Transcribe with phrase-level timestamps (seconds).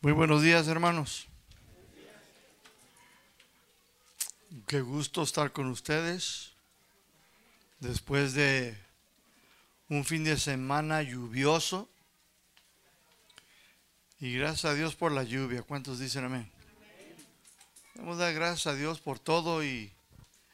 [0.00, 1.26] Muy buenos días, hermanos.
[4.68, 6.52] Qué gusto estar con ustedes
[7.80, 8.78] después de
[9.88, 11.88] un fin de semana lluvioso.
[14.20, 15.62] Y gracias a Dios por la lluvia.
[15.62, 16.48] ¿Cuántos dicen amén?
[17.96, 19.92] Damos dar gracias a Dios por todo y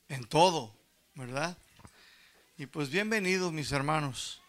[0.08, 0.74] en todo,
[1.16, 1.58] ¿verdad?
[2.56, 4.40] Y pues bienvenidos mis hermanos.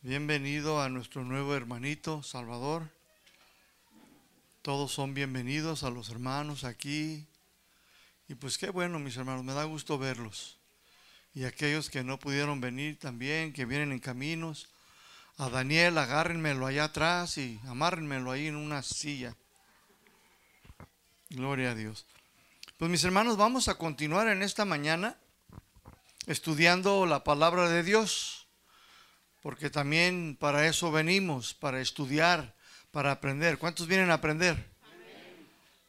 [0.00, 2.95] Bienvenido a nuestro nuevo hermanito Salvador.
[4.66, 7.24] Todos son bienvenidos a los hermanos aquí.
[8.26, 10.58] Y pues qué bueno, mis hermanos, me da gusto verlos.
[11.34, 14.66] Y aquellos que no pudieron venir también, que vienen en caminos.
[15.38, 19.36] A Daniel, agárrenmelo allá atrás y amárrenmelo ahí en una silla.
[21.30, 22.04] Gloria a Dios.
[22.76, 25.16] Pues mis hermanos, vamos a continuar en esta mañana
[26.26, 28.48] estudiando la palabra de Dios,
[29.42, 32.55] porque también para eso venimos, para estudiar
[32.90, 33.58] para aprender.
[33.58, 34.76] ¿Cuántos vienen a aprender?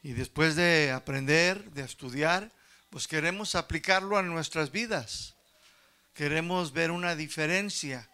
[0.04, 2.52] Y después de aprender, de estudiar,
[2.90, 5.36] pues queremos aplicarlo a nuestras vidas.
[6.14, 8.10] Queremos ver una diferencia,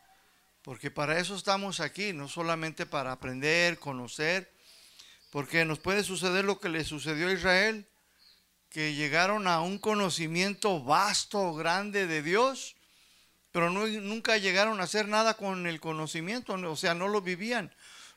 [0.62, 4.52] porque para eso estamos aquí, no solamente para aprender, conocer,
[5.30, 7.88] porque nos puede suceder lo que le sucedió a Israel,
[8.70, 12.76] que llegaron a un conocimiento vasto, grande de Dios,
[13.52, 17.74] pero nunca llegaron a hacer nada con el conocimiento, o sea, no lo vivían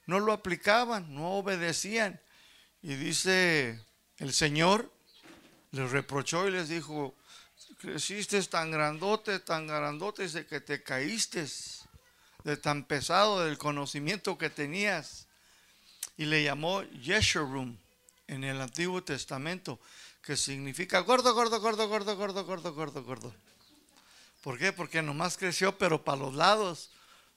[0.07, 2.21] no lo aplicaban, no obedecían.
[2.83, 3.85] Y dice
[4.19, 4.93] el Señor,
[5.73, 7.15] les reprochó y les dijo,
[7.79, 11.47] creciste tan grandote, tan grandote, de que te caíste
[12.45, 15.27] de tan pesado del conocimiento que tenías.
[16.17, 17.79] Y le llamó Yeshurun
[18.27, 19.79] en el Antiguo Testamento,
[20.23, 23.35] que significa gordo, gordo, gordo, gordo, gordo, gordo, gordo, gordo.
[24.43, 24.73] ¿Por qué?
[24.73, 26.91] Porque nomás creció, pero para los lados.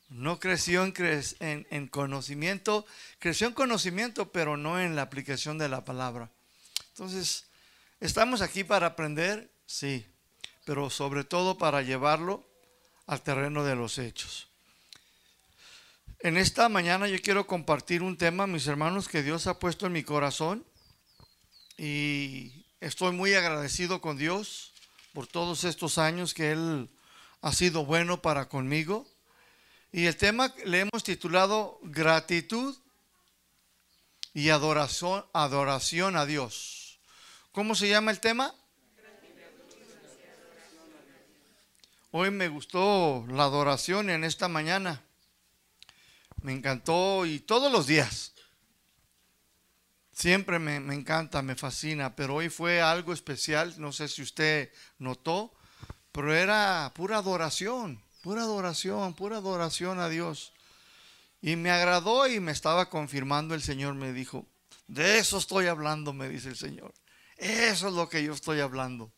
[0.10, 2.86] No creció en, en, conocimiento,
[3.20, 6.32] creció en conocimiento, pero no en la aplicación de la palabra.
[6.90, 7.46] Entonces,
[8.00, 9.52] ¿estamos aquí para aprender?
[9.66, 10.06] Sí,
[10.66, 12.44] pero sobre todo para llevarlo
[13.06, 14.50] al terreno de los hechos.
[16.20, 19.94] En esta mañana yo quiero compartir un tema, mis hermanos, que Dios ha puesto en
[19.94, 20.66] mi corazón
[21.78, 24.74] y estoy muy agradecido con Dios
[25.14, 26.90] por todos estos años que Él
[27.42, 29.08] ha sido bueno para conmigo.
[29.92, 32.78] Y el tema le hemos titulado Gratitud
[34.34, 37.00] y adoración, adoración a Dios.
[37.52, 38.54] ¿Cómo se llama el tema?
[42.12, 45.04] Hoy me gustó la adoración en esta mañana.
[46.42, 48.34] Me encantó y todos los días.
[50.12, 54.72] Siempre me, me, encanta, me fascina, pero hoy fue algo especial, no sé si usted
[54.98, 55.54] notó,
[56.12, 58.04] pero era pura adoración.
[58.22, 60.54] Pura adoración, pura adoración a Dios.
[61.42, 64.46] Y me agradó y me estaba confirmando el Señor, me dijo,
[64.88, 66.94] de eso estoy hablando, me dice el Señor.
[67.38, 69.12] Eso es lo que yo estoy hablando.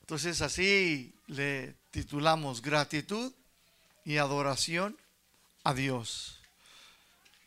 [0.00, 3.32] Entonces así le titulamos gratitud
[4.04, 4.96] y adoración
[5.62, 6.40] a Dios.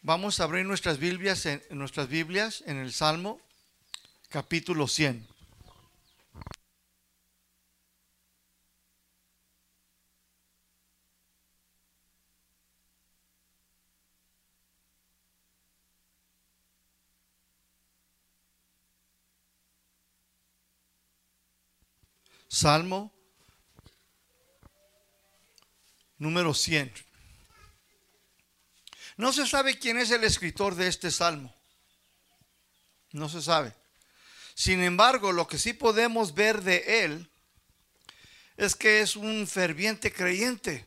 [0.01, 3.41] Vamos a abrir nuestras Biblias en, nuestras Biblias en el Salmo
[4.30, 5.32] capítulo 100.
[22.53, 23.12] Salmo
[26.19, 26.94] número 100.
[29.18, 31.52] No se sabe quién es el escritor de este salmo.
[33.12, 33.74] No se sabe.
[34.53, 37.28] Sin embargo, lo que sí podemos ver de él
[38.56, 40.86] es que es un ferviente creyente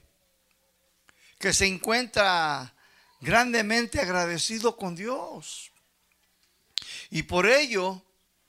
[1.41, 2.77] que se encuentra
[3.21, 5.73] grandemente agradecido con Dios.
[7.11, 8.06] Y por ello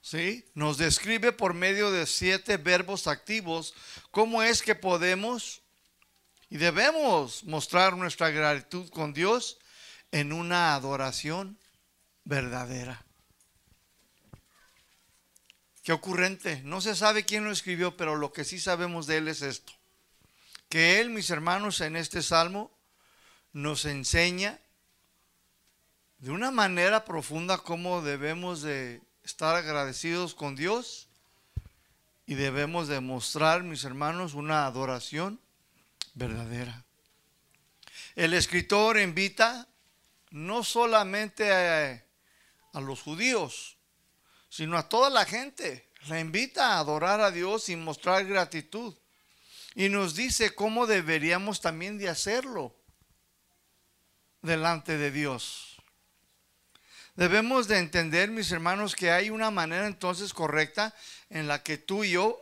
[0.08, 0.46] ¿sí?
[0.54, 3.74] Nos describe por medio de siete verbos activos
[4.10, 5.60] cómo es que podemos
[6.48, 9.58] y debemos mostrar nuestra gratitud con Dios
[10.10, 11.58] en una adoración
[12.24, 13.04] verdadera.
[15.82, 16.62] Qué ocurrente.
[16.64, 19.74] No se sabe quién lo escribió, pero lo que sí sabemos de él es esto.
[20.70, 22.74] Que él, mis hermanos, en este salmo
[23.52, 24.58] nos enseña
[26.16, 31.06] de una manera profunda cómo debemos de estar agradecidos con Dios
[32.24, 35.38] y debemos demostrar, mis hermanos, una adoración
[36.14, 36.82] verdadera.
[38.16, 39.68] El escritor invita
[40.30, 42.02] no solamente a,
[42.72, 43.76] a, los judíos,
[44.48, 45.90] sino a toda la gente.
[46.06, 48.94] La invita a adorar a Dios y mostrar gratitud.
[49.74, 52.74] Y nos dice cómo deberíamos también de hacerlo
[54.40, 55.67] delante de Dios.
[57.18, 60.94] Debemos de entender, mis hermanos, que hay una manera entonces correcta
[61.30, 62.40] en la que tú y yo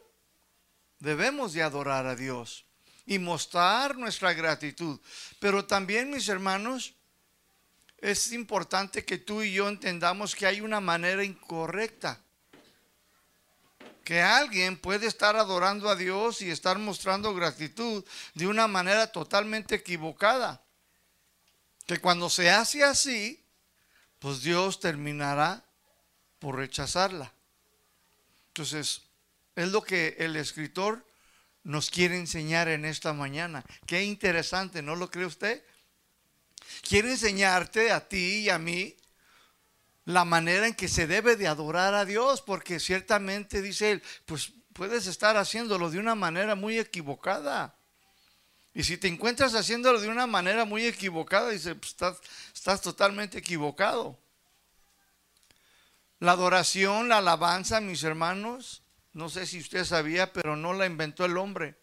[0.98, 2.66] debemos de adorar a Dios
[3.06, 5.00] y mostrar nuestra gratitud.
[5.40, 6.92] Pero también, mis hermanos,
[7.96, 12.20] es importante que tú y yo entendamos que hay una manera incorrecta.
[14.04, 19.76] Que alguien puede estar adorando a Dios y estar mostrando gratitud de una manera totalmente
[19.76, 20.62] equivocada.
[21.86, 23.42] Que cuando se hace así,
[24.26, 25.62] pues Dios terminará
[26.40, 27.32] por rechazarla.
[28.48, 29.02] Entonces,
[29.54, 31.06] es lo que el escritor
[31.62, 33.64] nos quiere enseñar en esta mañana.
[33.86, 35.64] Qué interesante, ¿no lo cree usted?
[36.82, 38.96] Quiere enseñarte a ti y a mí
[40.06, 44.50] la manera en que se debe de adorar a Dios, porque ciertamente dice él, pues
[44.72, 47.75] puedes estar haciéndolo de una manera muy equivocada.
[48.76, 51.96] Y si te encuentras haciéndolo de una manera muy equivocada, dice, pues
[52.52, 54.18] estás, totalmente equivocado.
[56.18, 58.82] La adoración, la alabanza, mis hermanos,
[59.14, 61.74] no sé si usted sabía, pero no la inventó el hombre.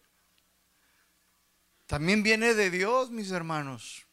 [1.86, 4.06] También viene de Dios, mis hermanos.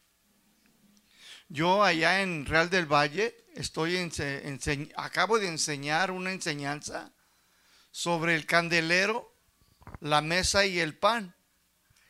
[1.48, 7.12] Yo allá en Real del Valle estoy en, acabo de enseñar una enseñanza
[7.92, 9.32] sobre el candelero,
[10.00, 11.36] la mesa y el pan.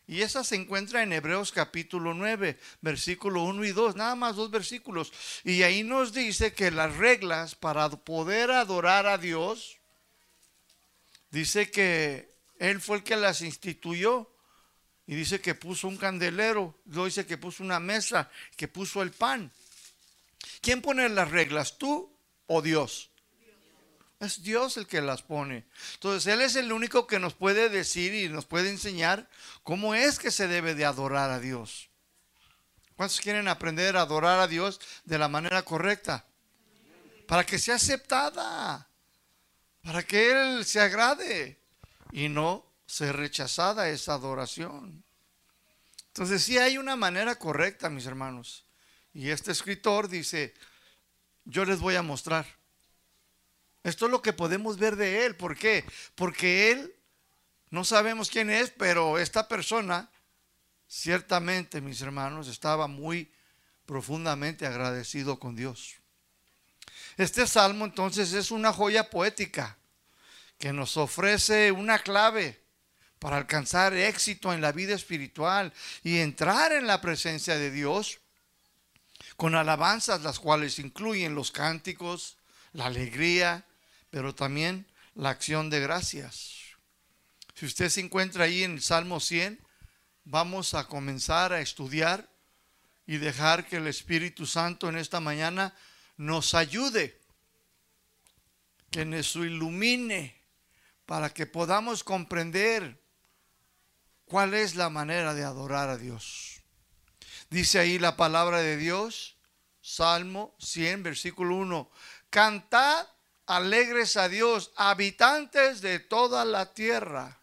[0.06, 4.50] Y esa se encuentra en Hebreos capítulo 9, versículo 1 y 2, nada más dos
[4.50, 5.12] versículos.
[5.44, 9.78] Y ahí nos dice que las reglas para poder adorar a Dios
[11.32, 14.30] Dice que él fue el que las instituyó.
[15.06, 16.78] Y dice que puso un candelero.
[16.84, 19.50] Dice que puso una mesa, que puso el pan.
[20.60, 21.78] ¿Quién pone las reglas?
[21.78, 22.14] ¿Tú
[22.46, 23.10] o Dios?
[24.22, 25.66] Es Dios el que las pone.
[25.94, 29.28] Entonces, Él es el único que nos puede decir y nos puede enseñar
[29.62, 31.90] cómo es que se debe de adorar a Dios.
[32.96, 36.24] ¿Cuántos quieren aprender a adorar a Dios de la manera correcta?
[37.26, 38.88] Para que sea aceptada
[39.82, 41.60] para que Él se agrade
[42.12, 45.04] y no se rechazada esa adoración.
[46.08, 48.64] Entonces sí hay una manera correcta, mis hermanos.
[49.12, 50.54] Y este escritor dice,
[51.44, 52.46] yo les voy a mostrar.
[53.84, 55.36] Esto es lo que podemos ver de Él.
[55.36, 55.84] ¿Por qué?
[56.14, 56.94] Porque Él,
[57.70, 60.10] no sabemos quién es, pero esta persona,
[60.86, 63.32] ciertamente, mis hermanos, estaba muy
[63.86, 65.96] profundamente agradecido con Dios.
[67.16, 69.76] Este salmo entonces es una joya poética
[70.58, 72.62] que nos ofrece una clave
[73.18, 78.20] para alcanzar éxito en la vida espiritual y entrar en la presencia de Dios
[79.36, 82.36] con alabanzas las cuales incluyen los cánticos,
[82.72, 83.66] la alegría,
[84.12, 86.58] pero también la acción de gracias.
[87.54, 89.58] Si usted se encuentra ahí en el Salmo 100,
[90.24, 92.30] vamos a comenzar a estudiar
[93.06, 95.74] y dejar que el Espíritu Santo en esta mañana
[96.18, 97.18] nos ayude,
[98.90, 100.38] que nos ilumine
[101.06, 103.02] para que podamos comprender
[104.26, 106.60] cuál es la manera de adorar a Dios.
[107.48, 109.38] Dice ahí la palabra de Dios,
[109.80, 111.90] Salmo 100, versículo 1,
[112.28, 113.06] cantad
[113.56, 117.38] alegres a Dios, habitantes de toda la tierra.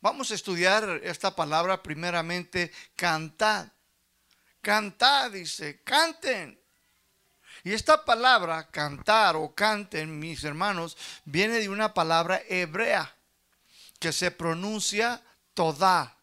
[0.00, 3.68] Vamos a estudiar esta palabra primeramente, cantad.
[4.60, 6.58] Cantad, dice, canten.
[7.62, 13.14] Y esta palabra, cantar o canten, mis hermanos, viene de una palabra hebrea
[13.98, 15.22] que se pronuncia
[15.54, 16.16] toda,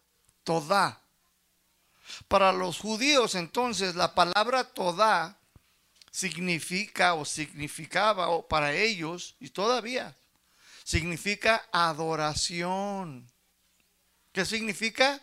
[0.43, 1.01] toda.
[2.27, 5.40] Para los judíos entonces la palabra toda
[6.11, 10.15] significa o significaba o para ellos y todavía
[10.83, 13.31] significa adoración.
[14.33, 15.21] ¿Qué significa?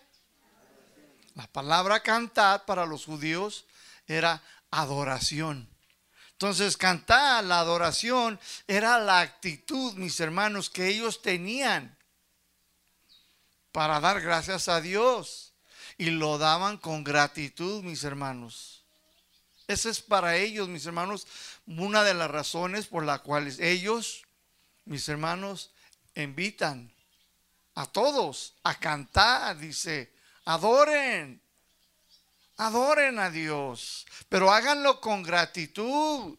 [1.34, 3.66] La palabra cantar para los judíos
[4.06, 5.68] era adoración.
[6.32, 11.96] Entonces, cantar la adoración era la actitud, mis hermanos, que ellos tenían
[13.72, 15.52] para dar gracias a Dios.
[15.96, 18.77] Y lo daban con gratitud, mis hermanos.
[19.68, 21.26] Esa es para ellos, mis hermanos,
[21.66, 24.22] una de las razones por las cuales ellos,
[24.86, 25.70] mis hermanos,
[26.14, 26.90] invitan
[27.74, 30.10] a todos a cantar, dice,
[30.46, 31.42] adoren.
[32.56, 36.36] Adoren a Dios, pero háganlo con gratitud.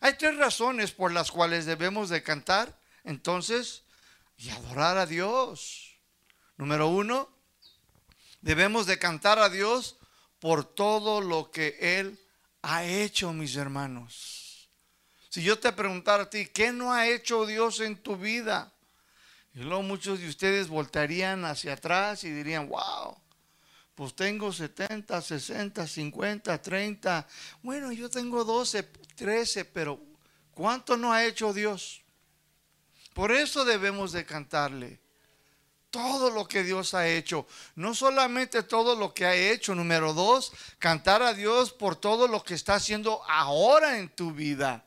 [0.00, 3.84] Hay tres razones por las cuales debemos de cantar, entonces,
[4.38, 5.96] y adorar a Dios.
[6.56, 7.28] Número uno,
[8.40, 9.96] debemos de cantar a Dios
[10.38, 12.18] por todo lo que Él
[12.62, 14.68] ha hecho, mis hermanos.
[15.28, 18.72] Si yo te preguntara a ti, ¿qué no ha hecho Dios en tu vida?
[19.54, 23.16] Y luego muchos de ustedes voltarían hacia atrás y dirían, wow,
[23.94, 27.26] Pues tengo 70, 60, 50, 30.
[27.62, 28.82] Bueno, yo tengo 12,
[29.14, 29.98] 13, pero
[30.52, 32.02] ¿cuánto no ha hecho Dios?
[33.14, 35.00] Por eso debemos de cantarle.
[35.90, 37.46] Todo lo que Dios ha hecho.
[37.74, 39.74] No solamente todo lo que ha hecho.
[39.74, 44.84] Número dos, cantar a Dios por todo lo que está haciendo ahora en tu vida.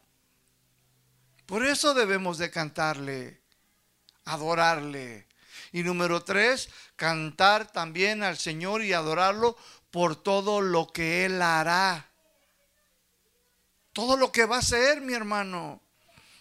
[1.46, 3.42] Por eso debemos de cantarle,
[4.26, 5.28] adorarle.
[5.72, 9.58] Y número tres, cantar también al Señor y adorarlo
[9.90, 12.08] por todo lo que Él hará.
[13.94, 15.82] Todo lo que va a hacer, mi hermano.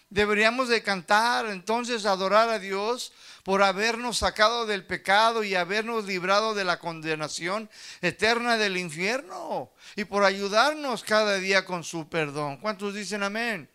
[0.09, 3.11] Deberíamos de cantar, entonces adorar a Dios
[3.43, 7.69] por habernos sacado del pecado y habernos librado de la condenación
[8.01, 12.57] eterna del infierno y por ayudarnos cada día con su perdón.
[12.57, 13.69] ¿Cuántos dicen amén?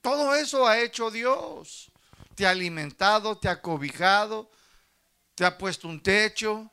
[0.00, 1.90] Todo eso ha hecho Dios.
[2.34, 4.50] Te ha alimentado, te ha cobijado,
[5.34, 6.70] te ha puesto un techo.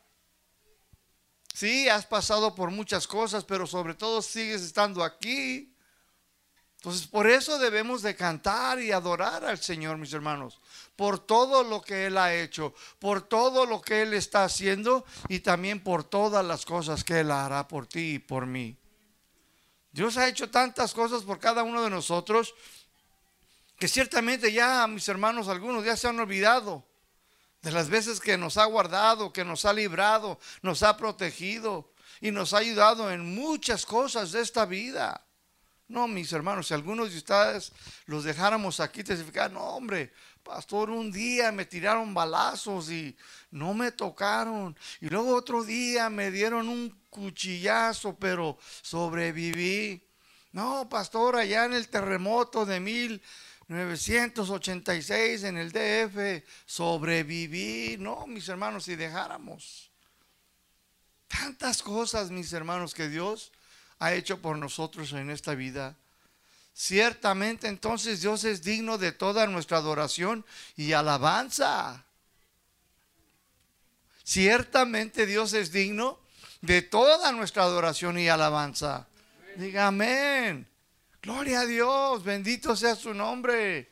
[1.53, 5.74] Sí, has pasado por muchas cosas, pero sobre todo sigues estando aquí.
[6.85, 10.59] Entonces, por eso debemos de cantar y adorar al Señor, mis hermanos,
[10.95, 15.39] por todo lo que Él ha hecho, por todo lo que Él está haciendo y
[15.39, 18.77] también por todas las cosas que Él hará por ti y por mí.
[19.91, 22.53] Dios ha hecho tantas cosas por cada uno de nosotros
[23.79, 26.85] que ciertamente ya, mis hermanos, algunos ya se han olvidado
[27.63, 32.29] de las veces que nos ha guardado, que nos ha librado, nos ha protegido y
[32.29, 35.24] nos ha ayudado en muchas cosas de esta vida.
[35.87, 37.71] No, mis hermanos, si algunos de ustedes
[38.07, 40.11] los dejáramos aquí testificar, no, hombre,
[40.43, 43.15] pastor, un día me tiraron balazos y
[43.51, 44.75] no me tocaron.
[44.99, 50.01] Y luego otro día me dieron un cuchillazo, pero sobreviví.
[50.53, 57.97] No, pastor, allá en el terremoto de 1986 en el DF, sobreviví.
[57.99, 59.91] No, mis hermanos, si dejáramos
[61.27, 63.51] tantas cosas, mis hermanos, que Dios
[63.99, 65.95] ha hecho por nosotros en esta vida.
[66.73, 72.05] Ciertamente entonces Dios es digno de toda nuestra adoración y alabanza.
[74.23, 76.19] Ciertamente Dios es digno
[76.61, 79.07] de toda nuestra adoración y alabanza.
[79.55, 80.67] Diga amén.
[81.21, 83.89] Gloria a Dios, bendito sea su nombre.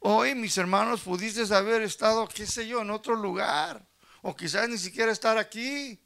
[0.00, 3.84] Hoy, mis hermanos, pudiste haber estado, qué sé yo, en otro lugar.
[4.22, 6.00] O quizás ni siquiera estar aquí.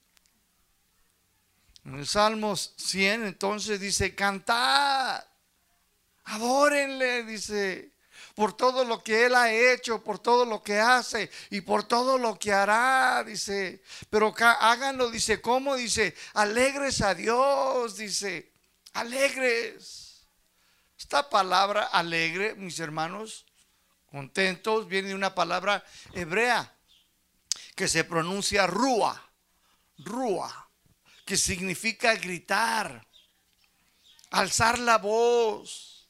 [1.85, 5.25] En el Salmos 100 entonces dice, cantad,
[6.25, 7.93] adórenle, dice,
[8.37, 12.19] por todo lo que Él ha hecho, por todo lo que hace y por todo
[12.19, 15.75] lo que hará, dice, pero háganlo, dice, ¿cómo?
[15.75, 18.53] Dice, alegres a Dios, dice,
[18.93, 20.27] alegres.
[20.97, 23.45] Esta palabra alegre, mis hermanos,
[24.07, 26.73] contentos, viene de una palabra hebrea
[27.75, 29.21] que se pronuncia rúa,
[29.99, 30.62] rúa
[31.25, 33.07] que significa gritar,
[34.31, 36.09] alzar la voz,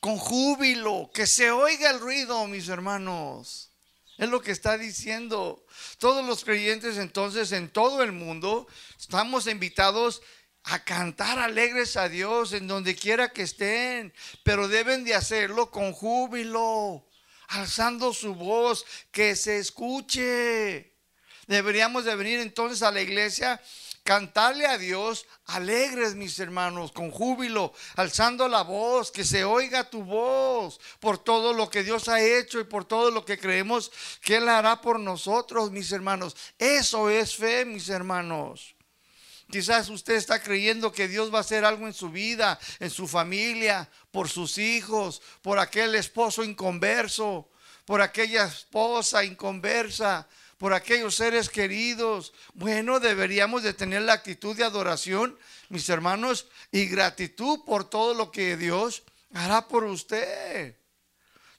[0.00, 3.70] con júbilo, que se oiga el ruido, mis hermanos.
[4.18, 5.64] Es lo que está diciendo.
[5.98, 8.66] Todos los creyentes entonces en todo el mundo
[8.98, 10.22] estamos invitados
[10.64, 14.12] a cantar alegres a Dios en donde quiera que estén,
[14.42, 17.06] pero deben de hacerlo con júbilo,
[17.48, 20.92] alzando su voz, que se escuche.
[21.46, 23.60] Deberíamos de venir entonces a la iglesia
[24.06, 30.04] cantarle a Dios alegres, mis hermanos, con júbilo, alzando la voz, que se oiga tu
[30.04, 33.90] voz por todo lo que Dios ha hecho y por todo lo que creemos
[34.22, 36.36] que Él hará por nosotros, mis hermanos.
[36.56, 38.76] Eso es fe, mis hermanos.
[39.50, 43.08] Quizás usted está creyendo que Dios va a hacer algo en su vida, en su
[43.08, 47.48] familia, por sus hijos, por aquel esposo inconverso,
[47.84, 52.32] por aquella esposa inconversa, por aquellos seres queridos.
[52.54, 58.30] Bueno, deberíamos de tener la actitud de adoración, mis hermanos, y gratitud por todo lo
[58.30, 60.76] que Dios hará por usted.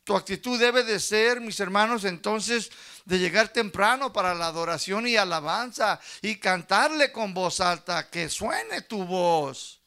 [0.03, 2.71] Tu actitud debe de ser, mis hermanos, entonces,
[3.03, 8.83] de llegar temprano para la adoración y alabanza y cantarle con voz alta, que suene
[8.83, 9.81] tu voz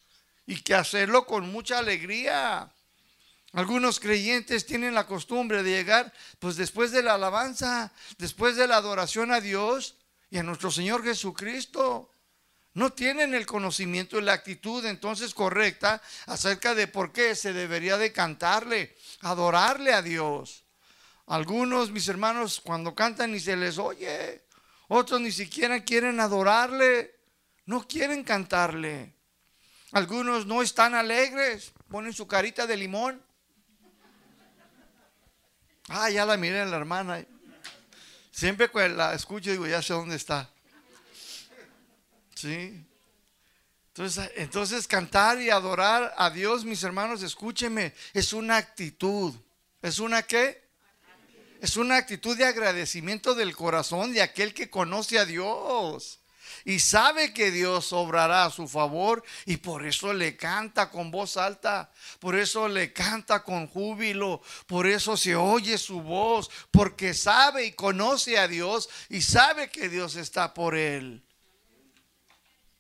[0.47, 2.71] y que hacerlo con mucha alegría.
[3.53, 8.77] Algunos creyentes tienen la costumbre de llegar, pues después de la alabanza, después de la
[8.77, 9.97] adoración a Dios
[10.31, 12.11] y a nuestro Señor Jesucristo.
[12.75, 17.97] No tienen el conocimiento y la actitud entonces correcta acerca de por qué se debería
[17.97, 20.65] de cantarle, adorarle a Dios.
[21.27, 24.45] Algunos, mis hermanos, cuando cantan ni se les oye.
[24.87, 27.17] Otros ni siquiera quieren adorarle,
[27.67, 29.15] no quieren cantarle.
[29.93, 33.30] Algunos no están alegres, ponen su carita de limón.
[35.93, 37.25] Ah, ya la miré en la hermana.
[38.31, 40.49] Siempre que la escucho digo, ya sé dónde está.
[42.37, 42.87] Sí.
[43.89, 49.35] Entonces, entonces cantar y adorar a Dios, mis hermanos, escúcheme, es una actitud.
[49.83, 50.63] ¿Es una qué?
[51.61, 56.20] Es una actitud de agradecimiento del corazón de aquel que conoce a Dios
[56.65, 61.37] y sabe que Dios obrará a su favor y por eso le canta con voz
[61.37, 67.65] alta, por eso le canta con júbilo, por eso se oye su voz, porque sabe
[67.65, 71.23] y conoce a Dios y sabe que Dios está por él.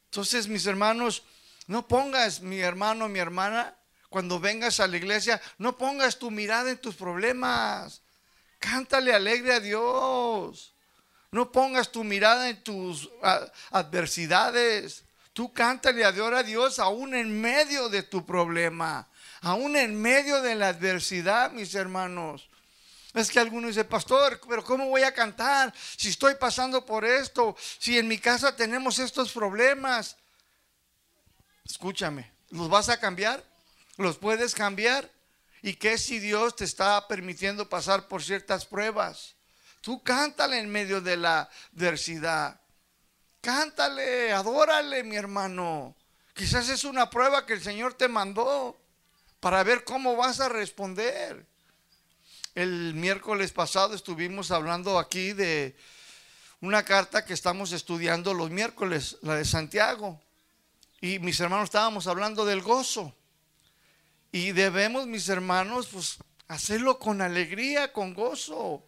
[0.07, 1.23] Entonces, mis hermanos,
[1.67, 3.77] no pongas, mi hermano, mi hermana,
[4.09, 8.03] cuando vengas a la iglesia, no pongas tu mirada en tus problemas.
[8.59, 10.75] Cántale alegre a Dios.
[11.33, 13.09] No pongas tu mirada en tus
[13.71, 15.05] adversidades.
[15.33, 19.09] Tú cántale, adora a Dios aún en medio de tu problema,
[19.41, 22.49] aún en medio de la adversidad, mis hermanos.
[23.15, 27.57] Es que algunos dicen, pastor, pero ¿cómo voy a cantar si estoy pasando por esto?
[27.79, 30.17] Si en mi casa tenemos estos problemas.
[31.65, 33.43] Escúchame, ¿los vas a cambiar?
[33.97, 35.11] ¿Los puedes cambiar?
[35.63, 39.35] ¿Y qué si Dios te está permitiendo pasar por ciertas pruebas?
[39.81, 42.61] Tú cántale en medio de la adversidad.
[43.41, 45.97] Cántale, adórale, mi hermano.
[46.35, 48.79] Quizás es una prueba que el Señor te mandó
[49.41, 51.47] para ver cómo vas a responder.
[52.55, 55.77] El miércoles pasado estuvimos hablando aquí de
[56.61, 60.21] una carta que estamos estudiando los miércoles, la de Santiago.
[61.01, 63.15] Y mis hermanos estábamos hablando del gozo.
[64.31, 66.19] Y debemos, mis hermanos, pues
[66.49, 68.85] hacerlo con alegría, con gozo.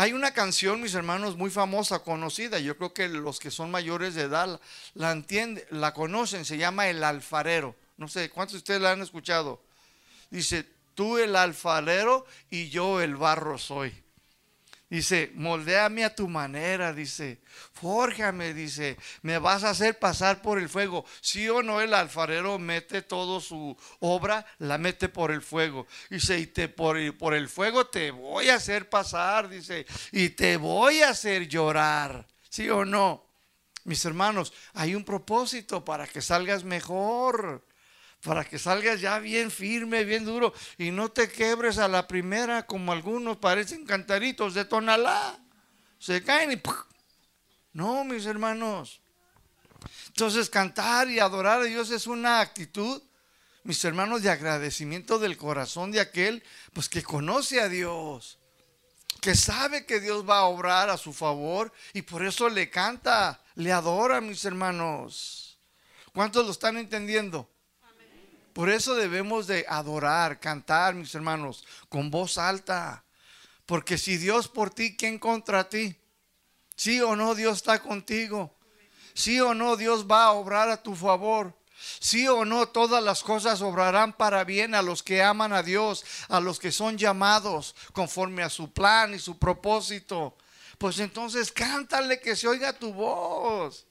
[0.00, 2.58] Hay una canción, mis hermanos, muy famosa, conocida.
[2.58, 4.58] Yo creo que los que son mayores de edad
[4.94, 6.46] la entienden, la conocen.
[6.46, 7.76] Se llama El Alfarero.
[7.98, 9.60] No sé, ¿cuántos de ustedes la han escuchado?
[10.30, 13.92] Dice, tú el alfarero y yo el barro soy.
[14.90, 17.38] Dice, moldeame a tu manera, dice,
[17.74, 21.04] fórjame, dice, me vas a hacer pasar por el fuego.
[21.20, 25.86] Sí o no, el alfarero mete toda su obra, la mete por el fuego.
[26.10, 30.56] Dice, y te, por, por el fuego te voy a hacer pasar, dice, y te
[30.56, 32.26] voy a hacer llorar.
[32.48, 33.24] ¿Sí o no?
[33.84, 37.64] Mis hermanos, hay un propósito para que salgas mejor
[38.22, 42.66] para que salgas ya bien firme, bien duro y no te quebres a la primera
[42.66, 45.38] como algunos parecen cantaritos de tonalá.
[45.98, 46.62] Se caen y
[47.72, 49.00] no, mis hermanos.
[50.08, 53.02] Entonces cantar y adorar a Dios es una actitud,
[53.62, 58.38] mis hermanos, de agradecimiento del corazón de aquel pues que conoce a Dios,
[59.20, 63.42] que sabe que Dios va a obrar a su favor y por eso le canta,
[63.54, 65.58] le adora, mis hermanos.
[66.12, 67.48] ¿Cuántos lo están entendiendo?
[68.60, 73.02] Por eso debemos de adorar, cantar, mis hermanos, con voz alta.
[73.64, 75.96] Porque si Dios por ti, ¿quién contra ti?
[76.76, 78.54] Sí o no, Dios está contigo.
[79.14, 81.56] Sí o no, Dios va a obrar a tu favor.
[82.00, 86.04] Sí o no, todas las cosas obrarán para bien a los que aman a Dios,
[86.28, 90.36] a los que son llamados conforme a su plan y su propósito.
[90.76, 93.86] Pues entonces cántale que se oiga tu voz.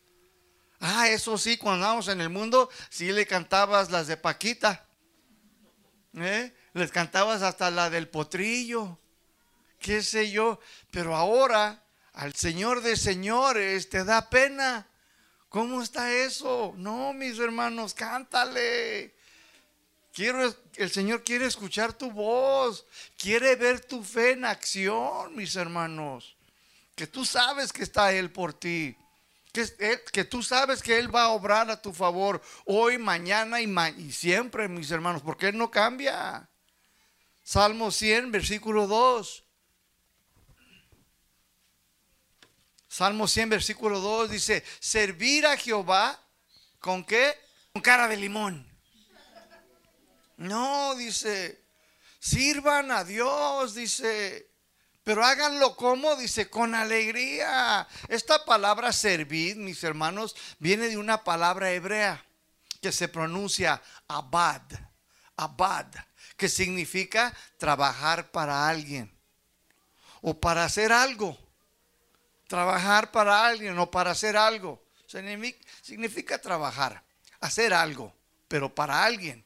[0.79, 4.85] Ah, eso sí, cuando andábamos en el mundo, sí le cantabas las de Paquita.
[6.13, 6.53] ¿eh?
[6.73, 8.97] Les cantabas hasta la del potrillo.
[9.79, 10.59] Qué sé yo.
[10.91, 14.87] Pero ahora, al Señor de señores, te da pena.
[15.49, 16.73] ¿Cómo está eso?
[16.77, 19.15] No, mis hermanos, cántale.
[20.13, 22.85] Quiero, el Señor quiere escuchar tu voz,
[23.17, 26.35] quiere ver tu fe en acción, mis hermanos.
[26.95, 28.95] Que tú sabes que está Él por ti.
[29.51, 34.11] Que, tú sabes que Él va a obrar a tu favor hoy, mañana y, y
[34.11, 36.49] siempre, mis hermanos, porque Él no cambia.
[37.43, 39.43] Salmo 100, versículo 2.
[42.87, 46.19] Salmo 100, versículo 2 dice, servir a Jehová
[46.79, 47.35] con qué?
[47.73, 48.67] Con cara de limón.
[50.37, 51.63] No, dice,
[52.19, 54.48] sirvan a Dios, dice,
[55.09, 57.87] pero háganlo como, dice, con alegría.
[58.09, 62.23] Esta palabra servir, mis hermanos, viene de una palabra hebrea
[62.79, 64.61] que se pronuncia abad,
[65.35, 65.87] abad,
[66.37, 69.11] que significa trabajar para alguien
[70.21, 71.35] o para hacer algo.
[72.47, 74.85] Trabajar para alguien o para hacer algo.
[75.81, 77.03] Significa trabajar,
[77.39, 78.13] hacer algo,
[78.47, 79.43] pero para alguien.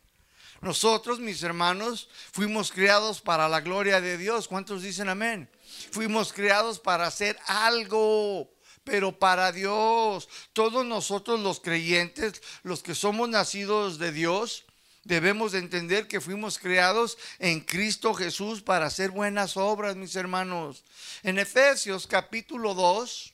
[0.64, 4.48] Nosotros, mis hermanos, fuimos criados para la gloria de Dios.
[4.48, 5.50] ¿Cuántos dicen amén?
[5.92, 8.50] Fuimos criados para hacer algo,
[8.86, 10.30] pero para Dios.
[10.54, 14.64] Todos nosotros los creyentes, los que somos nacidos de Dios,
[15.04, 20.86] debemos de entender que fuimos creados en Cristo Jesús para hacer buenas obras, mis hermanos.
[21.24, 23.34] En Efesios capítulo 2,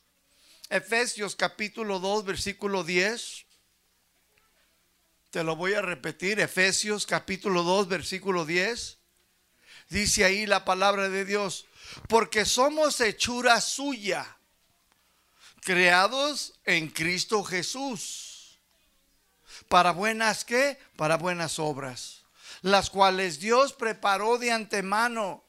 [0.72, 3.46] Efesios capítulo 2, versículo 10.
[5.30, 8.98] Te lo voy a repetir, Efesios capítulo 2, versículo 10.
[9.90, 11.68] Dice ahí la palabra de Dios,
[12.08, 14.40] porque somos hechura suya,
[15.62, 18.58] creados en Cristo Jesús.
[19.68, 20.80] ¿Para buenas qué?
[20.96, 22.24] Para buenas obras,
[22.64, 25.44] las cuales Dios preparó de antemano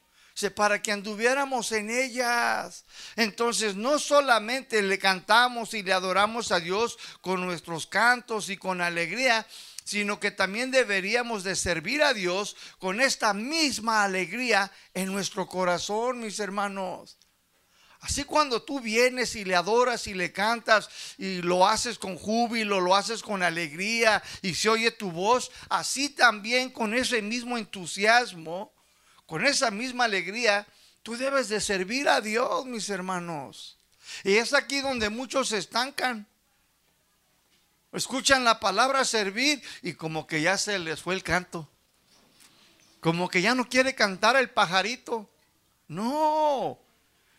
[0.48, 2.86] para que anduviéramos en ellas.
[3.16, 8.80] Entonces no solamente le cantamos y le adoramos a Dios con nuestros cantos y con
[8.80, 9.46] alegría,
[9.84, 16.20] sino que también deberíamos de servir a Dios con esta misma alegría en nuestro corazón,
[16.20, 17.18] mis hermanos.
[18.00, 20.88] Así cuando tú vienes y le adoras y le cantas
[21.18, 26.08] y lo haces con júbilo, lo haces con alegría y se oye tu voz, así
[26.08, 28.72] también con ese mismo entusiasmo,
[29.26, 30.66] con esa misma alegría,
[31.02, 33.78] tú debes de servir a Dios, mis hermanos.
[34.24, 36.26] Y es aquí donde muchos se estancan.
[37.92, 41.68] Escuchan la palabra servir y como que ya se les fue el canto.
[43.00, 45.28] Como que ya no quiere cantar el pajarito.
[45.88, 46.78] No.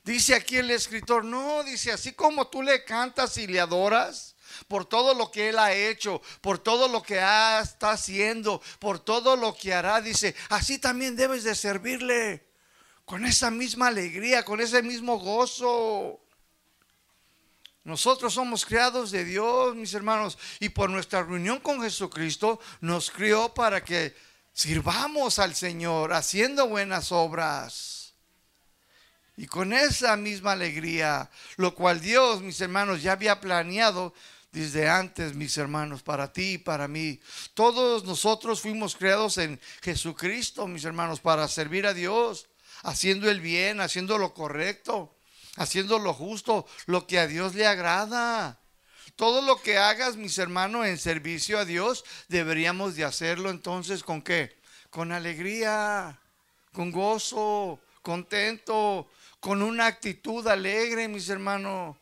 [0.03, 4.35] Dice aquí el escritor, no, dice, así como tú le cantas y le adoras
[4.67, 9.35] por todo lo que él ha hecho, por todo lo que está haciendo, por todo
[9.35, 12.47] lo que hará, dice, así también debes de servirle
[13.05, 16.19] con esa misma alegría, con ese mismo gozo.
[17.84, 23.54] Nosotros somos criados de Dios, mis hermanos, y por nuestra reunión con Jesucristo nos crió
[23.54, 24.15] para que
[24.54, 28.13] sirvamos al Señor haciendo buenas obras.
[29.36, 34.13] Y con esa misma alegría, lo cual Dios, mis hermanos, ya había planeado
[34.52, 37.20] desde antes, mis hermanos, para ti y para mí.
[37.56, 42.48] Todos nosotros fuimos creados en Jesucristo, mis hermanos, para servir a Dios,
[42.84, 45.15] haciendo el bien, haciendo lo correcto
[45.62, 48.60] haciendo lo justo, lo que a Dios le agrada.
[49.15, 54.21] Todo lo que hagas, mis hermanos, en servicio a Dios, deberíamos de hacerlo entonces con
[54.21, 54.58] qué?
[54.89, 56.19] Con alegría,
[56.74, 61.97] con gozo, contento, con una actitud alegre, mis hermanos.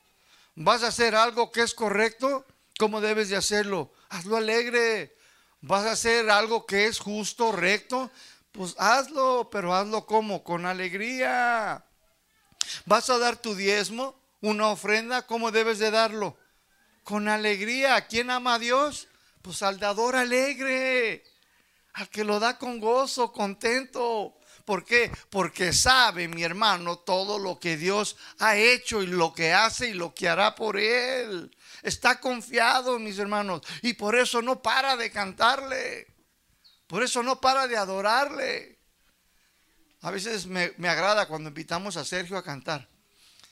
[0.55, 2.45] ¿Vas a hacer algo que es correcto?
[2.77, 3.91] ¿Cómo debes de hacerlo?
[4.09, 5.15] Hazlo alegre.
[5.61, 8.09] ¿Vas a hacer algo que es justo, recto?
[8.51, 10.43] Pues hazlo, pero hazlo como?
[10.43, 11.83] Con alegría.
[12.85, 15.25] ¿Vas a dar tu diezmo, una ofrenda?
[15.25, 16.37] ¿Cómo debes de darlo?
[17.03, 17.95] Con alegría.
[17.95, 19.07] ¿A quién ama a Dios?
[19.41, 21.23] Pues al dador alegre,
[21.93, 24.35] al que lo da con gozo, contento.
[24.65, 25.11] ¿Por qué?
[25.29, 29.93] Porque sabe, mi hermano, todo lo que Dios ha hecho y lo que hace y
[29.93, 31.55] lo que hará por él.
[31.81, 36.07] Está confiado, mis hermanos, y por eso no para de cantarle.
[36.85, 38.78] Por eso no para de adorarle.
[40.01, 42.87] A veces me, agrada cuando invitamos a Sergio a cantar.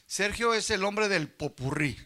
[0.05, 1.97] Sergio es el hombre del popurrí.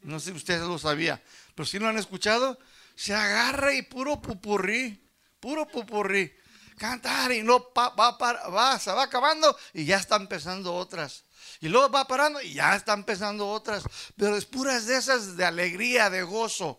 [0.00, 1.20] No sé si ustedes lo sabían,
[1.54, 2.58] pero si lo han escuchado,
[2.94, 5.02] se agarra y puro pupurrí,
[5.40, 6.32] puro pupurrí.
[6.76, 11.24] Cantar y no va, va, se va acabando y ya está empezando otras.
[11.60, 13.82] Y luego va parando y ya está empezando otras.
[14.14, 16.78] Pero es puras de esas de alegría, de gozo.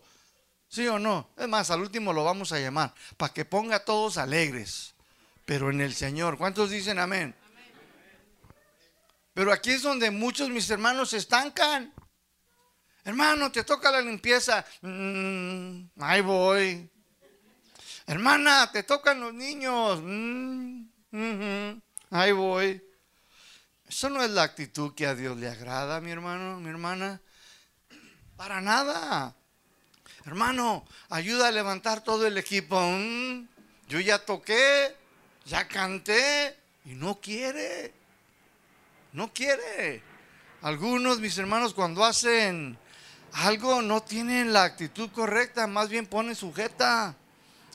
[0.68, 1.30] ¿Sí o no?
[1.36, 4.94] Es más, al último lo vamos a llamar para que ponga a todos alegres
[5.48, 6.36] pero en el Señor.
[6.36, 7.34] ¿Cuántos dicen amén?
[9.32, 11.90] Pero aquí es donde muchos mis hermanos se estancan.
[13.02, 14.62] Hermano, te toca la limpieza.
[14.82, 16.90] Mm, ahí voy.
[18.06, 20.00] Hermana, te tocan los niños.
[20.02, 20.82] Mm,
[22.10, 22.82] ahí voy.
[23.88, 27.22] Eso no es la actitud que a Dios le agrada, mi hermano, mi hermana.
[28.36, 29.34] Para nada.
[30.26, 32.78] Hermano, ayuda a levantar todo el equipo.
[32.78, 33.48] Mm,
[33.88, 34.94] yo ya toqué
[35.48, 37.92] ya canté y no quiere.
[39.12, 40.02] No quiere.
[40.62, 42.78] Algunos, mis hermanos, cuando hacen
[43.32, 47.16] algo no tienen la actitud correcta, más bien ponen sujeta.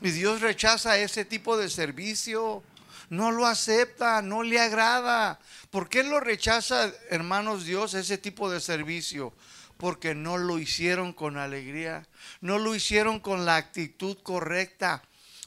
[0.02, 2.64] Y Dios rechaza ese tipo de servicio.
[3.10, 5.40] No lo acepta, no le agrada.
[5.72, 9.34] ¿Por qué lo rechaza, hermanos Dios, ese tipo de servicio?
[9.78, 12.08] Porque no lo hicieron con alegría,
[12.42, 15.04] no lo hicieron con la actitud correcta.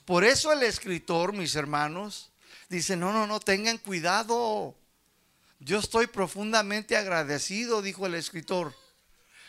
[0.07, 2.31] Por eso el escritor, mis hermanos,
[2.69, 4.77] dice, no, no, no, tengan cuidado.
[5.59, 8.73] Yo estoy profundamente agradecido, dijo el escritor.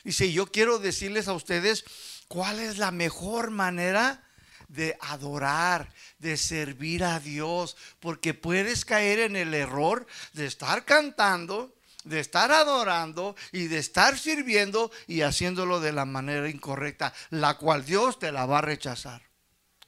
[0.04, 1.86] Dice, yo quiero decirles a ustedes
[2.28, 4.24] cuál es la mejor manera
[4.68, 11.72] de adorar, de servir a Dios, porque puedes caer en el error de estar cantando,
[12.04, 17.86] de estar adorando y de estar sirviendo y haciéndolo de la manera incorrecta, la cual
[17.86, 19.27] Dios te la va a rechazar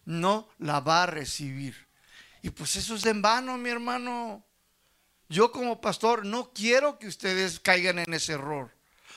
[0.09, 1.87] no la va a recibir.
[2.41, 4.43] Y pues eso es en vano, mi hermano.
[5.29, 8.71] Yo como pastor no quiero que ustedes caigan en ese error.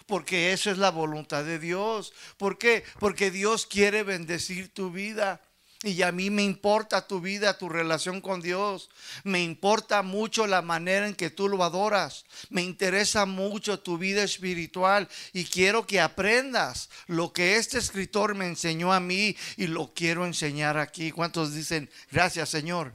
[0.06, 2.12] porque eso es la voluntad de Dios.
[2.36, 2.84] ¿Por qué?
[2.98, 5.40] Porque Dios quiere bendecir tu vida.
[5.84, 8.88] Y a mí me importa tu vida, tu relación con Dios.
[9.24, 12.24] Me importa mucho la manera en que tú lo adoras.
[12.50, 15.08] Me interesa mucho tu vida espiritual.
[15.32, 20.24] Y quiero que aprendas lo que este escritor me enseñó a mí y lo quiero
[20.24, 21.10] enseñar aquí.
[21.10, 22.94] ¿Cuántos dicen, gracias Señor?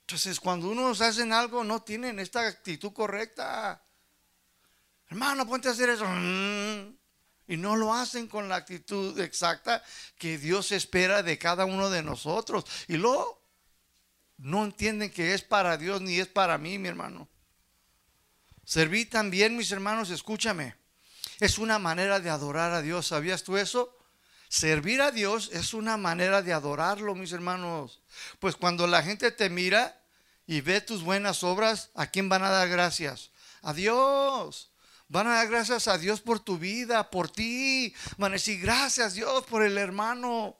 [0.00, 3.80] Entonces, cuando unos hacen algo, no tienen esta actitud correcta.
[5.08, 6.04] Hermano, ponte a hacer eso.
[6.04, 7.01] Mm.
[7.48, 9.82] Y no lo hacen con la actitud exacta
[10.18, 12.64] que Dios espera de cada uno de nosotros.
[12.88, 13.42] Y luego
[14.38, 17.28] no entienden que es para Dios ni es para mí, mi hermano.
[18.64, 20.74] Serví también, mis hermanos, escúchame.
[21.40, 23.08] Es una manera de adorar a Dios.
[23.08, 23.96] ¿Sabías tú eso?
[24.48, 28.02] Servir a Dios es una manera de adorarlo, mis hermanos.
[28.38, 30.00] Pues cuando la gente te mira
[30.46, 33.30] y ve tus buenas obras, ¿a quién van a dar gracias?
[33.62, 34.71] A Dios.
[35.12, 37.94] Van a dar gracias a Dios por tu vida, por ti.
[38.16, 40.56] Van a decir gracias Dios por el hermano.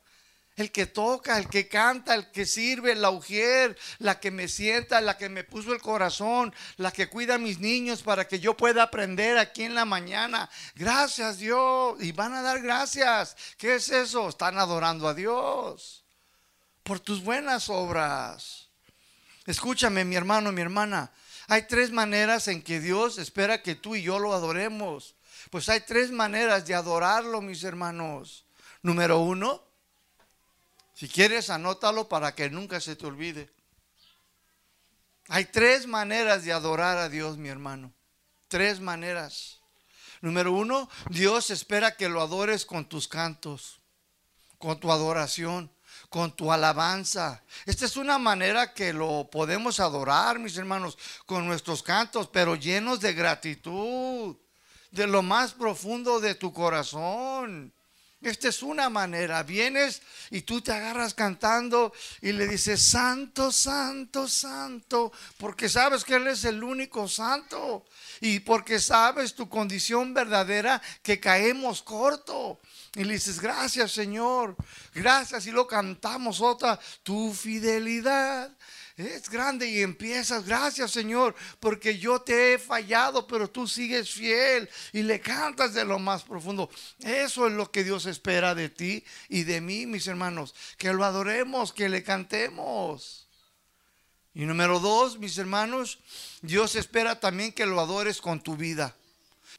[0.56, 5.00] El que toca, el que canta, el que sirve, la ujier, la que me sienta,
[5.00, 8.54] la que me puso el corazón, la que cuida a mis niños para que yo
[8.54, 10.50] pueda aprender aquí en la mañana.
[10.74, 11.96] Gracias Dios.
[12.00, 13.34] Y van a dar gracias.
[13.56, 14.28] ¿Qué es eso?
[14.28, 16.04] Están adorando a Dios
[16.82, 18.68] por tus buenas obras.
[19.46, 21.10] Escúchame mi hermano, mi hermana.
[21.52, 25.14] Hay tres maneras en que Dios espera que tú y yo lo adoremos.
[25.50, 28.46] Pues hay tres maneras de adorarlo, mis hermanos.
[28.80, 29.62] Número uno,
[30.94, 33.50] si quieres, anótalo para que nunca se te olvide.
[35.28, 37.92] Hay tres maneras de adorar a Dios, mi hermano.
[38.48, 39.60] Tres maneras.
[40.22, 43.78] Número uno, Dios espera que lo adores con tus cantos,
[44.56, 45.70] con tu adoración
[46.12, 47.42] con tu alabanza.
[47.64, 53.00] Esta es una manera que lo podemos adorar, mis hermanos, con nuestros cantos, pero llenos
[53.00, 54.36] de gratitud,
[54.90, 57.72] de lo más profundo de tu corazón.
[58.20, 59.42] Esta es una manera.
[59.42, 66.16] Vienes y tú te agarras cantando y le dices, Santo, Santo, Santo, porque sabes que
[66.16, 67.86] Él es el único santo
[68.20, 72.60] y porque sabes tu condición verdadera que caemos corto.
[72.94, 74.56] Y le dices, gracias Señor,
[74.94, 75.46] gracias.
[75.46, 78.52] Y lo cantamos otra, tu fidelidad
[78.96, 84.68] es grande y empiezas, gracias Señor, porque yo te he fallado, pero tú sigues fiel
[84.92, 86.68] y le cantas de lo más profundo.
[87.00, 91.04] Eso es lo que Dios espera de ti y de mí, mis hermanos, que lo
[91.04, 93.26] adoremos, que le cantemos.
[94.34, 95.98] Y número dos, mis hermanos,
[96.42, 98.94] Dios espera también que lo adores con tu vida,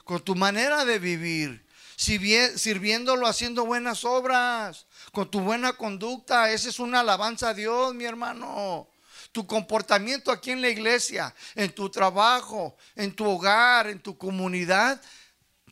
[0.04, 1.64] con tu manera de vivir
[2.04, 6.52] sirviéndolo, haciendo buenas obras, con tu buena conducta.
[6.52, 8.90] Esa es una alabanza a Dios, mi hermano.
[9.32, 15.02] Tu comportamiento aquí en la iglesia, en tu trabajo, en tu hogar, en tu comunidad,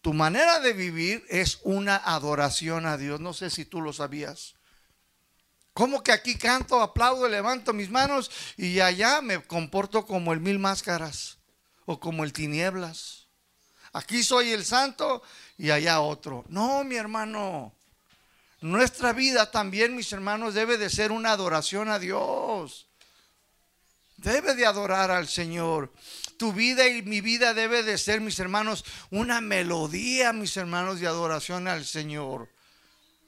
[0.02, 3.20] tu manera de vivir es una adoración a Dios.
[3.20, 4.56] No sé si tú lo sabías.
[5.74, 10.60] Como que aquí canto, aplaudo, levanto mis manos y allá me comporto como el mil
[10.60, 11.38] máscaras
[11.86, 13.28] o como el tinieblas?
[13.94, 15.22] Aquí soy el santo
[15.62, 16.44] y allá otro.
[16.50, 17.72] No, mi hermano.
[18.62, 22.88] Nuestra vida también, mis hermanos, debe de ser una adoración a Dios.
[24.18, 25.94] Debe de adorar al Señor.
[26.38, 31.06] Tu vida y mi vida debe de ser, mis hermanos, una melodía, mis hermanos, de
[31.06, 32.50] adoración al Señor.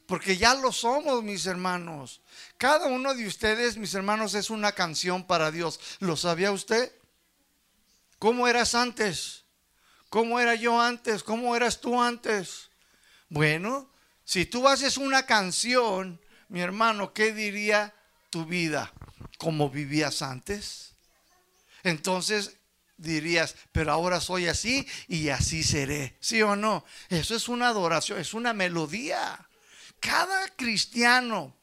[0.07, 2.19] Porque ya lo somos, mis hermanos.
[2.57, 5.79] Cada uno de ustedes, mis hermanos, es una canción para Dios.
[5.99, 6.91] ¿Lo sabía usted?
[8.17, 9.42] ¿Cómo eras antes?
[10.13, 11.23] ¿Cómo era yo antes?
[11.23, 12.69] ¿Cómo eras tú antes?
[13.29, 13.89] Bueno,
[14.23, 17.95] si tú haces una canción, mi hermano, ¿qué diría
[18.29, 18.93] tu vida?
[19.39, 20.93] ¿Cómo vivías antes?
[21.81, 22.57] Entonces
[22.95, 26.15] dirías, pero ahora soy así y así seré.
[26.19, 26.85] ¿Sí o no?
[27.09, 29.49] Eso es una adoración, es una melodía.
[29.99, 31.55] Cada cristiano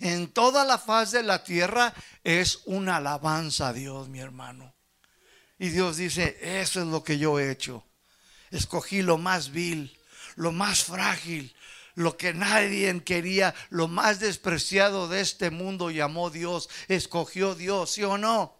[0.00, 1.92] en toda la faz de la tierra
[2.24, 4.75] es una alabanza a Dios, mi hermano.
[5.58, 7.84] Y Dios dice, eso es lo que yo he hecho.
[8.50, 9.96] Escogí lo más vil,
[10.36, 11.54] lo más frágil,
[11.94, 18.04] lo que nadie quería, lo más despreciado de este mundo llamó Dios, escogió Dios, ¿sí
[18.04, 18.54] o no?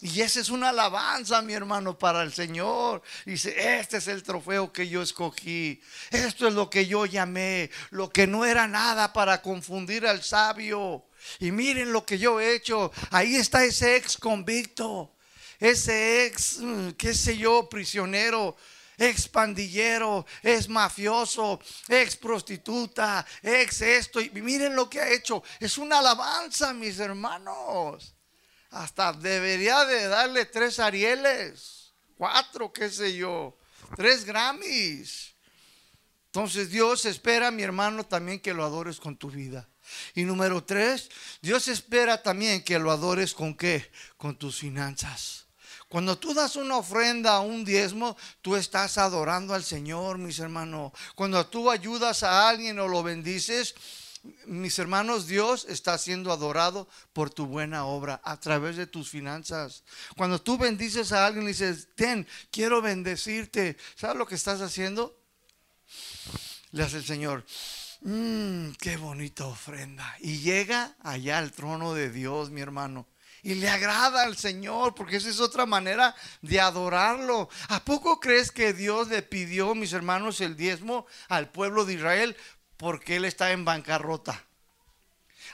[0.00, 3.02] Y esa es una alabanza, mi hermano, para el Señor.
[3.26, 5.82] Dice, este es el trofeo que yo escogí.
[6.12, 11.04] Esto es lo que yo llamé, lo que no era nada para confundir al sabio.
[11.40, 12.92] Y miren lo que yo he hecho.
[13.10, 15.17] Ahí está ese ex convicto
[15.58, 18.56] ese ex, mm, qué sé yo, prisionero,
[18.96, 24.20] ex pandillero, ex mafioso, ex prostituta, ex esto.
[24.20, 25.42] Y miren lo que ha hecho.
[25.60, 28.14] Es una alabanza, mis hermanos.
[28.70, 33.56] Hasta debería de darle tres Arieles, cuatro, qué sé yo.
[33.96, 35.34] tres Grammys.
[36.26, 39.68] Entonces Dios espera, mi hermano, también que lo adores con tu vida.
[40.14, 41.08] Y número tres,
[41.40, 43.90] Dios espera también que lo adores con qué?
[44.18, 45.47] Con tus finanzas.
[45.88, 50.92] Cuando tú das una ofrenda, un diezmo, tú estás adorando al Señor, mis hermanos.
[51.14, 53.74] Cuando tú ayudas a alguien o lo bendices,
[54.44, 59.82] mis hermanos, Dios está siendo adorado por tu buena obra a través de tus finanzas.
[60.14, 65.18] Cuando tú bendices a alguien y dices, ten, quiero bendecirte, ¿sabes lo que estás haciendo?
[66.72, 67.46] Le hace el Señor,
[68.02, 70.16] mmm, qué bonita ofrenda.
[70.20, 73.06] Y llega allá al trono de Dios, mi hermano
[73.48, 77.48] y le agrada al Señor, porque esa es otra manera de adorarlo.
[77.68, 82.36] ¿A poco crees que Dios le pidió, mis hermanos, el diezmo al pueblo de Israel
[82.76, 84.44] porque él está en bancarrota?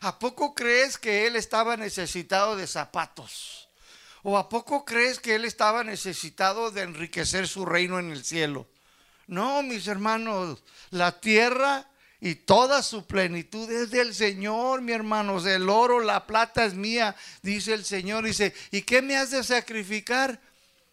[0.01, 3.69] ¿A poco crees que él estaba necesitado de zapatos?
[4.25, 8.67] ¿O a poco crees que él estaba necesitado de enriquecer su reino en el cielo?
[9.29, 11.89] No, mis hermanos, la tierra
[12.21, 15.45] y toda su plenitud es del Señor, mi hermanos.
[15.47, 18.25] El oro, la plata es mía, dice el Señor.
[18.25, 20.41] Dice, ¿y qué me has de sacrificar?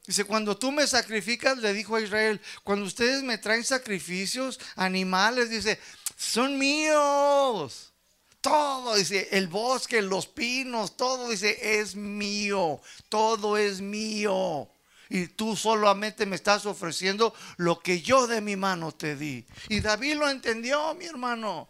[0.06, 5.50] Dice, cuando tú me sacrificas, le dijo a Israel, cuando ustedes me traen sacrificios, animales,
[5.50, 5.80] dice,
[6.18, 7.94] son míos.
[8.42, 12.82] Todo, dice, el bosque, los pinos, todo, dice, es mío.
[13.10, 14.70] Todo es mío
[15.12, 19.46] y tú solamente me estás ofreciendo lo que yo de mi mano te di.
[19.68, 21.70] Y David lo entendió, mi hermano.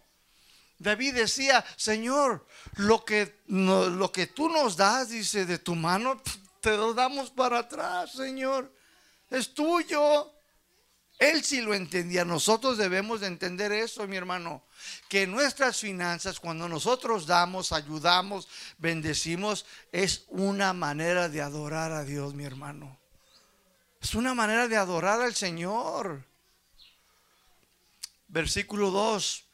[0.78, 6.22] David decía, Señor, lo que, lo que tú nos das, dice, de tu mano,
[6.60, 8.72] te lo damos para atrás, Señor.
[9.28, 10.32] Es tuyo.
[11.18, 12.24] Él sí lo entendía.
[12.24, 14.64] Nosotros debemos de entender eso, mi hermano.
[15.08, 18.46] Que nuestras finanzas, cuando nosotros damos, ayudamos,
[18.78, 23.01] bendecimos, es una manera de adorar a Dios, mi hermano.
[24.02, 26.24] Es una manera de adorar al Señor.
[28.26, 29.44] Versículo 2.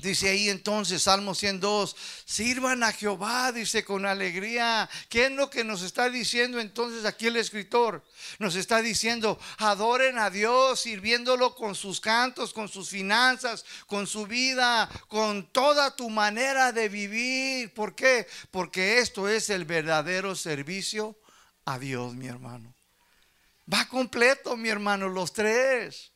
[0.00, 1.94] Dice ahí entonces, Salmo 102,
[2.24, 4.88] sirvan a Jehová, dice con alegría.
[5.08, 8.02] ¿Qué es lo que nos está diciendo entonces aquí el escritor?
[8.38, 14.26] Nos está diciendo, adoren a Dios sirviéndolo con sus cantos, con sus finanzas, con su
[14.26, 17.72] vida, con toda tu manera de vivir.
[17.72, 18.26] ¿Por qué?
[18.50, 21.16] Porque esto es el verdadero servicio
[21.66, 22.73] a Dios, mi hermano.
[23.72, 26.12] Va completo, mi hermano, los tres.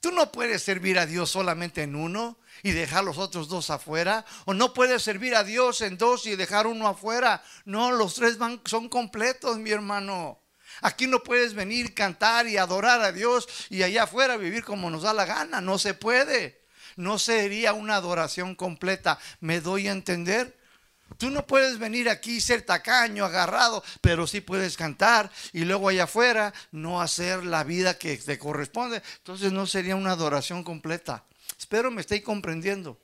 [0.00, 4.24] Tú no puedes servir a Dios solamente en uno y dejar los otros dos afuera.
[4.46, 7.42] O no puedes servir a Dios en dos y dejar uno afuera.
[7.64, 10.42] No, los tres son completos, mi hermano.
[10.80, 15.02] Aquí no puedes venir, cantar y adorar a Dios y allá afuera vivir como nos
[15.02, 15.60] da la gana.
[15.60, 16.64] No se puede.
[16.96, 19.20] No sería una adoración completa.
[19.38, 20.58] ¿Me doy a entender?
[21.18, 26.04] Tú no puedes venir aquí ser tacaño, agarrado, pero sí puedes cantar y luego allá
[26.04, 29.02] afuera no hacer la vida que te corresponde.
[29.18, 31.24] Entonces no sería una adoración completa.
[31.58, 32.98] Espero me estéis comprendiendo.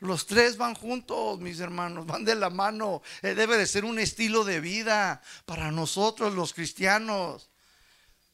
[0.00, 3.02] Los tres van juntos, mis hermanos, van de la mano.
[3.22, 7.50] Eh, debe de ser un estilo de vida para nosotros los cristianos.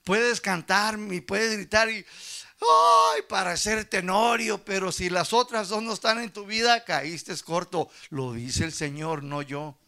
[0.03, 2.07] Puedes cantar y puedes gritar y
[2.61, 7.37] ay, para ser tenorio, pero si las otras dos no están en tu vida, caíste
[7.42, 7.90] corto.
[8.11, 9.79] Lo dice el Señor, no yo.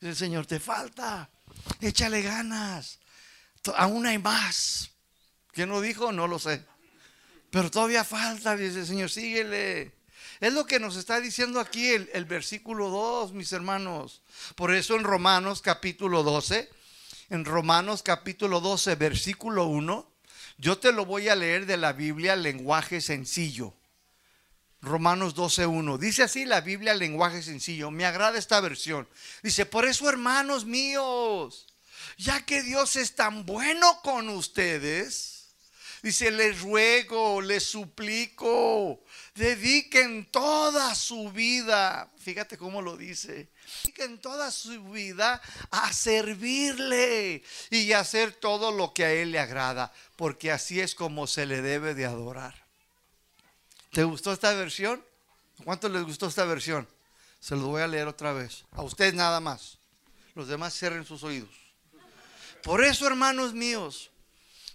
[0.00, 1.30] El Señor, te falta,
[1.80, 2.98] échale ganas.
[3.76, 4.90] Aún hay más.
[5.52, 6.12] ¿Quién lo dijo?
[6.12, 6.64] No lo sé.
[7.50, 9.92] Pero todavía falta, dice el Señor, síguele.
[10.40, 14.22] Es lo que nos está diciendo aquí el, el, versículo 2, mis hermanos.
[14.54, 16.70] Por eso en Romanos capítulo 12,
[17.28, 20.09] en Romanos capítulo 12, versículo 1,
[20.60, 23.74] yo te lo voy a leer de la Biblia lenguaje sencillo.
[24.82, 25.98] Romanos 12.1.
[25.98, 27.90] Dice así la Biblia lenguaje sencillo.
[27.90, 29.08] Me agrada esta versión.
[29.42, 31.66] Dice, por eso hermanos míos,
[32.18, 35.54] ya que Dios es tan bueno con ustedes,
[36.02, 39.02] dice, les ruego, les suplico,
[39.34, 42.10] dediquen toda su vida.
[42.18, 43.48] Fíjate cómo lo dice
[43.96, 45.40] en toda su vida
[45.70, 51.26] a servirle y hacer todo lo que a Él le agrada, porque así es como
[51.26, 52.54] se le debe de adorar.
[53.92, 55.04] ¿Te gustó esta versión?
[55.64, 56.88] ¿Cuánto les gustó esta versión?
[57.40, 58.64] Se lo voy a leer otra vez.
[58.72, 59.78] A ustedes nada más.
[60.34, 61.50] Los demás cierren sus oídos.
[62.62, 64.10] Por eso, hermanos míos,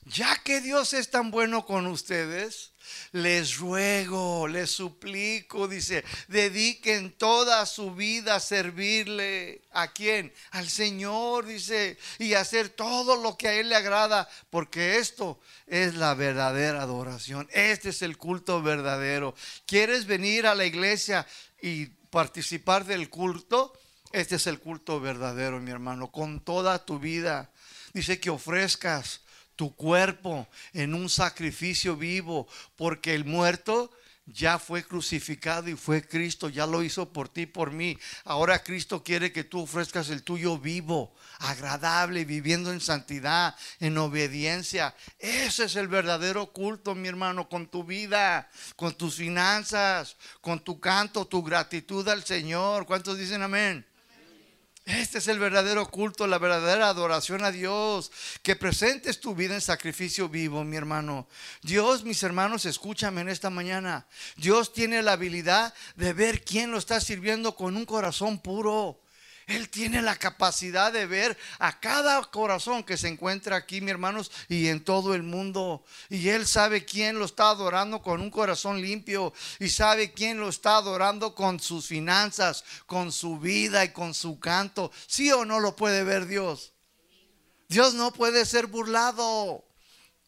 [0.05, 2.71] ya que Dios es tan bueno con ustedes,
[3.11, 9.63] les ruego, les suplico, dice, dediquen toda su vida a servirle.
[9.71, 10.31] ¿A quién?
[10.51, 15.95] Al Señor, dice, y hacer todo lo que a Él le agrada, porque esto es
[15.95, 17.49] la verdadera adoración.
[17.51, 19.33] Este es el culto verdadero.
[19.65, 21.25] ¿Quieres venir a la iglesia
[21.61, 23.73] y participar del culto?
[24.11, 27.51] Este es el culto verdadero, mi hermano, con toda tu vida.
[27.93, 29.21] Dice que ofrezcas
[29.55, 33.91] tu cuerpo en un sacrificio vivo, porque el muerto
[34.27, 37.97] ya fue crucificado y fue Cristo, ya lo hizo por ti, por mí.
[38.23, 44.95] Ahora Cristo quiere que tú ofrezcas el tuyo vivo, agradable, viviendo en santidad, en obediencia.
[45.19, 50.79] Ese es el verdadero culto, mi hermano, con tu vida, con tus finanzas, con tu
[50.79, 52.87] canto, tu gratitud al Señor.
[52.87, 53.85] ¿Cuántos dicen amén?
[54.85, 58.11] Este es el verdadero culto, la verdadera adoración a Dios.
[58.43, 61.27] Que presentes tu vida en sacrificio vivo, mi hermano.
[61.63, 64.05] Dios, mis hermanos, escúchame en esta mañana.
[64.37, 68.99] Dios tiene la habilidad de ver quién lo está sirviendo con un corazón puro.
[69.47, 74.31] Él tiene la capacidad de ver a cada corazón que se encuentra aquí, mi hermanos,
[74.49, 75.85] y en todo el mundo.
[76.09, 79.33] Y Él sabe quién lo está adorando con un corazón limpio.
[79.59, 84.39] Y sabe quién lo está adorando con sus finanzas, con su vida y con su
[84.39, 84.91] canto.
[85.05, 86.73] ¿Sí o no lo puede ver Dios?
[87.67, 89.63] Dios no puede ser burlado.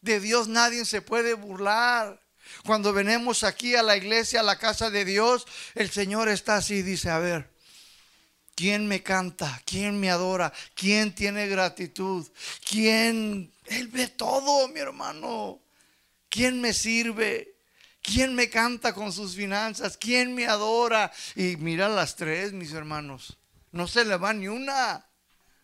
[0.00, 2.22] De Dios nadie se puede burlar.
[2.64, 5.44] Cuando venimos aquí a la iglesia, a la casa de Dios,
[5.74, 7.57] el Señor está así, dice, a ver.
[8.58, 9.62] ¿Quién me canta?
[9.64, 10.52] ¿Quién me adora?
[10.74, 12.26] ¿Quién tiene gratitud?
[12.68, 13.52] ¿Quién?
[13.66, 15.60] Él ve todo, mi hermano.
[16.28, 17.54] ¿Quién me sirve?
[18.02, 19.96] ¿Quién me canta con sus finanzas?
[19.96, 21.12] ¿Quién me adora?
[21.36, 23.38] Y mira las tres, mis hermanos.
[23.70, 25.06] No se le va ni una.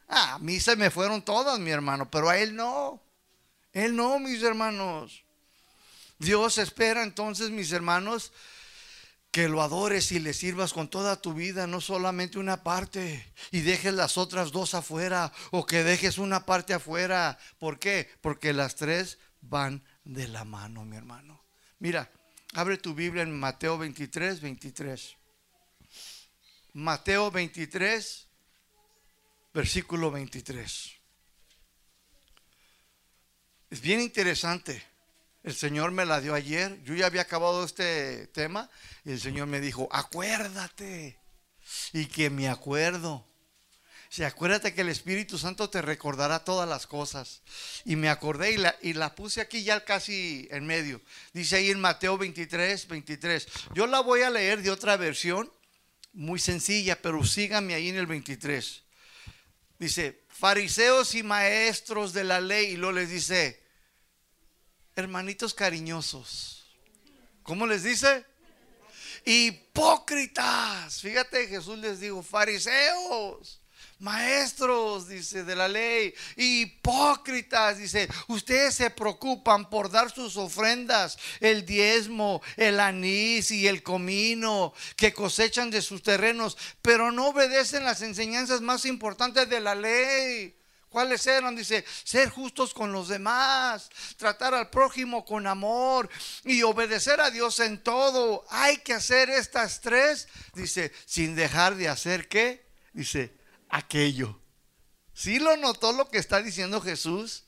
[0.06, 3.02] Ah, a mí se me fueron todas, mi hermano, pero a él no.
[3.72, 5.24] Él no, mis hermanos.
[6.20, 8.30] Dios espera entonces, mis hermanos,
[9.34, 13.62] que lo adores y le sirvas con toda tu vida, no solamente una parte, y
[13.62, 17.36] dejes las otras dos afuera, o que dejes una parte afuera.
[17.58, 18.08] ¿Por qué?
[18.20, 21.44] Porque las tres van de la mano, mi hermano.
[21.80, 22.12] Mira,
[22.52, 25.16] abre tu Biblia en Mateo 23, 23.
[26.74, 28.28] Mateo 23,
[29.52, 30.92] versículo 23.
[33.68, 34.93] Es bien interesante.
[35.44, 36.82] El Señor me la dio ayer.
[36.84, 38.70] Yo ya había acabado este tema
[39.04, 41.18] y el Señor me dijo, acuérdate.
[41.92, 43.28] Y que me acuerdo.
[44.08, 47.42] Si acuérdate que el Espíritu Santo te recordará todas las cosas.
[47.84, 51.02] Y me acordé y la, y la puse aquí ya casi en medio.
[51.34, 53.46] Dice ahí en Mateo 23, 23.
[53.74, 55.52] Yo la voy a leer de otra versión,
[56.14, 58.82] muy sencilla, pero síganme ahí en el 23.
[59.78, 62.72] Dice, fariseos y maestros de la ley.
[62.72, 63.63] Y luego les dice,
[64.96, 66.64] hermanitos cariñosos.
[67.42, 68.24] ¿Cómo les dice?
[69.24, 71.00] Hipócritas.
[71.00, 73.60] Fíjate, Jesús les dijo, fariseos,
[73.98, 81.64] maestros, dice, de la ley, hipócritas, dice, ustedes se preocupan por dar sus ofrendas, el
[81.64, 88.02] diezmo, el anís y el comino que cosechan de sus terrenos, pero no obedecen las
[88.02, 90.54] enseñanzas más importantes de la ley
[90.94, 91.56] ¿Cuáles eran?
[91.56, 96.08] Dice, ser justos con los demás, tratar al prójimo con amor
[96.44, 98.44] y obedecer a Dios en todo.
[98.48, 102.70] Hay que hacer estas tres, dice, sin dejar de hacer qué?
[102.92, 103.36] Dice,
[103.70, 104.40] aquello.
[105.12, 107.42] ¿Sí lo notó lo que está diciendo Jesús?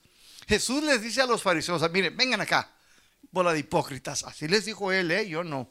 [0.48, 2.72] Jesús les dice a los fariseos, miren, vengan acá,
[3.30, 4.24] bola de hipócritas.
[4.24, 5.28] Así les dijo él, ¿eh?
[5.28, 5.70] yo no.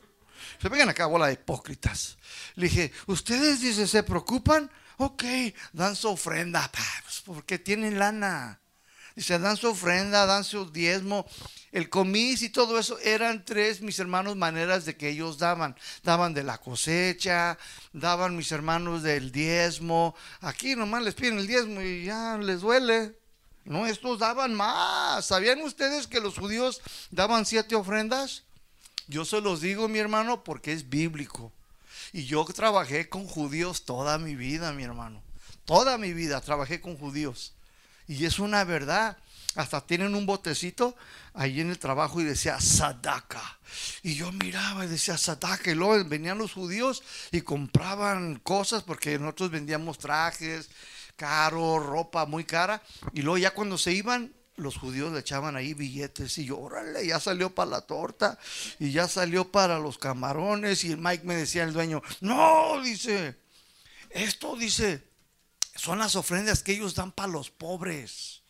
[0.61, 2.17] vengan acá, bola de hipócritas.
[2.53, 5.23] Le dije, ustedes, dice, se preocupan Ok,
[5.73, 8.59] dan su ofrenda, pues, porque tienen lana.
[9.15, 11.25] Dice, dan su ofrenda, dan su diezmo.
[11.71, 15.75] El comis y todo eso eran tres, mis hermanos, maneras de que ellos daban.
[16.03, 17.57] Daban de la cosecha,
[17.93, 20.15] daban mis hermanos del diezmo.
[20.41, 23.17] Aquí nomás les piden el diezmo y ya les duele.
[23.63, 25.25] No, estos daban más.
[25.25, 28.43] ¿Sabían ustedes que los judíos daban siete ofrendas?
[29.07, 31.53] Yo se los digo, mi hermano, porque es bíblico.
[32.15, 35.21] Y yo trabajé con judíos toda mi vida, mi hermano.
[35.65, 37.51] Toda mi vida trabajé con judíos.
[38.07, 39.17] Y es una verdad.
[39.55, 40.95] Hasta tienen un botecito
[41.33, 43.59] ahí en el trabajo y decía Sadaka.
[44.01, 45.71] Y yo miraba y decía Sadaka.
[45.71, 47.03] Y luego venían los judíos
[47.33, 50.69] y compraban cosas porque nosotros vendíamos trajes
[51.17, 52.81] caros, ropa muy cara.
[53.11, 57.05] Y luego ya cuando se iban, los judíos le echaban ahí billetes y yo, órale,
[57.05, 58.39] ya salió para la torta
[58.79, 63.35] y ya salió para los camarones y Mike me decía el dueño, no, dice,
[64.09, 65.03] esto dice,
[65.75, 68.41] son las ofrendas que ellos dan para los pobres.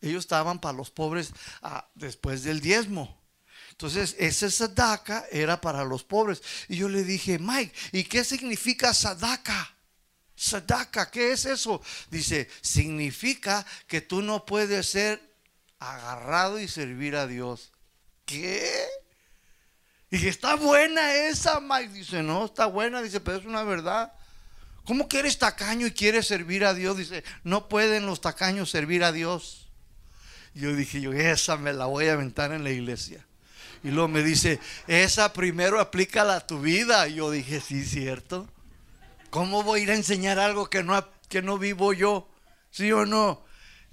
[0.00, 1.32] Ellos estaban para los pobres
[1.62, 3.22] ah, después del diezmo.
[3.70, 6.42] Entonces, ese sadaka era para los pobres.
[6.68, 9.74] Y yo le dije, Mike, ¿y qué significa sadaka?
[10.36, 11.80] Sadaka, ¿qué es eso?
[12.10, 15.33] Dice, significa que tú no puedes ser
[15.78, 17.72] agarrado y servir a Dios.
[18.24, 18.86] ¿Qué?
[20.10, 21.92] Y está buena esa, Mike.
[21.92, 23.02] Dice, no, está buena.
[23.02, 24.12] Dice, pero es una verdad.
[24.84, 26.96] ¿Cómo que eres tacaño y quieres servir a Dios?
[26.96, 29.68] Dice, no pueden los tacaños servir a Dios.
[30.54, 33.26] Yo dije, yo esa me la voy a aventar en la iglesia.
[33.82, 37.08] Y luego me dice, esa primero aplícala a tu vida.
[37.08, 38.48] Y yo dije, sí, cierto.
[39.30, 42.28] ¿Cómo voy a ir a enseñar algo que no, que no vivo yo?
[42.70, 43.44] ¿Sí o no?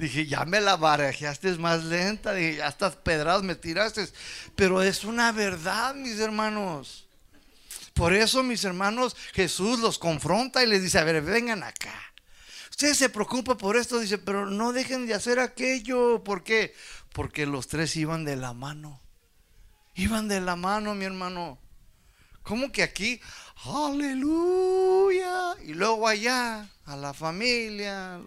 [0.01, 2.33] Dije, ya me la barajeaste más lenta.
[2.33, 4.09] Dije, ya estas pedradas me tiraste.
[4.55, 7.07] Pero es una verdad, mis hermanos.
[7.93, 11.93] Por eso, mis hermanos, Jesús los confronta y les dice, a ver, vengan acá.
[12.71, 16.23] Ustedes se preocupan por esto, dice, pero no dejen de hacer aquello.
[16.23, 16.73] ¿Por qué?
[17.13, 18.99] Porque los tres iban de la mano.
[19.93, 21.59] Iban de la mano, mi hermano.
[22.41, 23.21] ¿Cómo que aquí?
[23.65, 25.57] Aleluya.
[25.63, 28.19] Y luego allá, a la familia,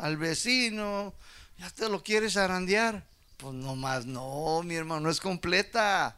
[0.00, 1.14] al vecino,
[1.58, 3.06] ya te lo quieres arandear.
[3.36, 6.16] Pues nomás no, mi hermano, no es completa.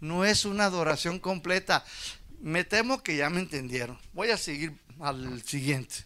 [0.00, 1.84] No es una adoración completa.
[2.40, 3.98] Me temo que ya me entendieron.
[4.12, 6.04] Voy a seguir al siguiente.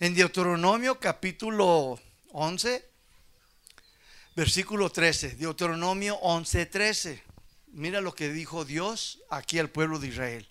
[0.00, 2.00] En Deuteronomio capítulo
[2.32, 2.84] 11,
[4.34, 5.36] versículo 13.
[5.36, 7.22] Deuteronomio 11, 13.
[7.68, 10.48] Mira lo que dijo Dios aquí al pueblo de Israel.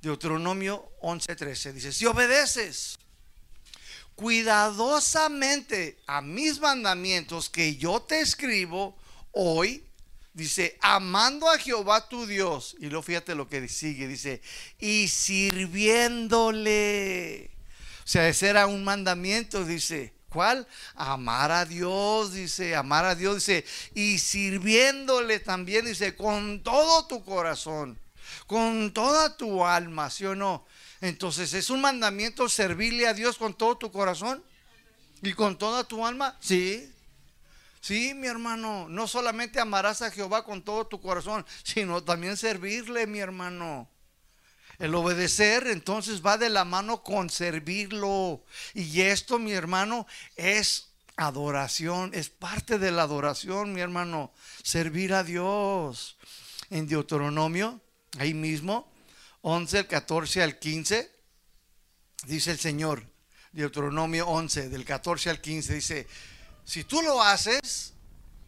[0.00, 1.72] Deuteronomio 11, 13.
[1.72, 2.98] Dice, si obedeces
[4.18, 8.98] cuidadosamente a mis mandamientos que yo te escribo
[9.30, 9.84] hoy,
[10.34, 12.74] dice, amando a Jehová tu Dios.
[12.80, 14.42] Y luego fíjate lo que sigue, dice,
[14.80, 17.52] y sirviéndole.
[18.04, 20.12] O sea, ese era un mandamiento, dice.
[20.30, 20.66] ¿Cuál?
[20.96, 23.64] Amar a Dios, dice, amar a Dios, dice,
[23.94, 28.00] y sirviéndole también, dice, con todo tu corazón,
[28.48, 30.66] con toda tu alma, ¿sí o no?
[31.00, 34.42] Entonces, ¿es un mandamiento servirle a Dios con todo tu corazón?
[35.22, 36.36] ¿Y con toda tu alma?
[36.40, 36.92] Sí.
[37.80, 43.06] Sí, mi hermano, no solamente amarás a Jehová con todo tu corazón, sino también servirle,
[43.06, 43.88] mi hermano.
[44.78, 48.44] El obedecer entonces va de la mano con servirlo.
[48.74, 54.32] Y esto, mi hermano, es adoración, es parte de la adoración, mi hermano,
[54.62, 56.16] servir a Dios.
[56.70, 57.80] En Deuteronomio,
[58.18, 58.92] ahí mismo,
[59.42, 61.10] 11, el 14 al 15,
[62.26, 63.04] dice el Señor,
[63.52, 66.06] Deuteronomio 11, del 14 al 15, dice,
[66.64, 67.94] si tú lo haces,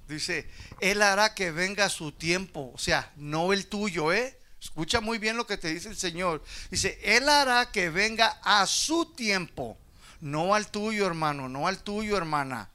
[0.08, 0.48] dice,
[0.80, 4.38] Él hará que venga su tiempo, o sea, no el tuyo, ¿eh?
[4.60, 6.44] Escucha muy bien lo que te dice el Señor.
[6.70, 9.78] Dice, Él hará que venga a su tiempo,
[10.20, 12.68] no al tuyo, hermano, no al tuyo, hermana.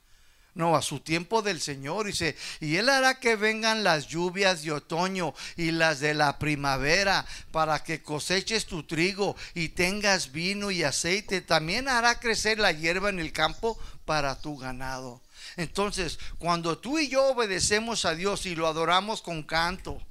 [0.56, 4.72] No, a su tiempo del Señor, dice, y Él hará que vengan las lluvias de
[4.72, 10.84] otoño y las de la primavera para que coseches tu trigo y tengas vino y
[10.84, 11.42] aceite.
[11.42, 15.22] También hará crecer la hierba en el campo para tu ganado.
[15.58, 20.02] Entonces, cuando tú y yo obedecemos a Dios y lo adoramos con canto,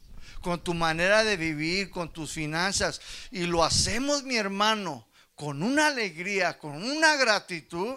[0.43, 5.87] con tu manera de vivir, con tus finanzas, y lo hacemos, mi hermano, con una
[5.87, 7.97] alegría, con una gratitud,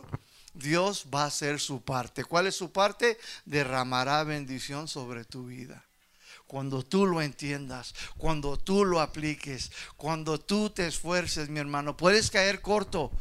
[0.57, 2.23] Dios va a hacer su parte.
[2.23, 3.17] ¿Cuál es su parte?
[3.45, 5.83] Derramará bendición sobre tu vida.
[6.47, 12.31] Cuando tú lo entiendas, cuando tú lo apliques, cuando tú te esfuerces, mi hermano, puedes
[12.31, 13.11] caer corto,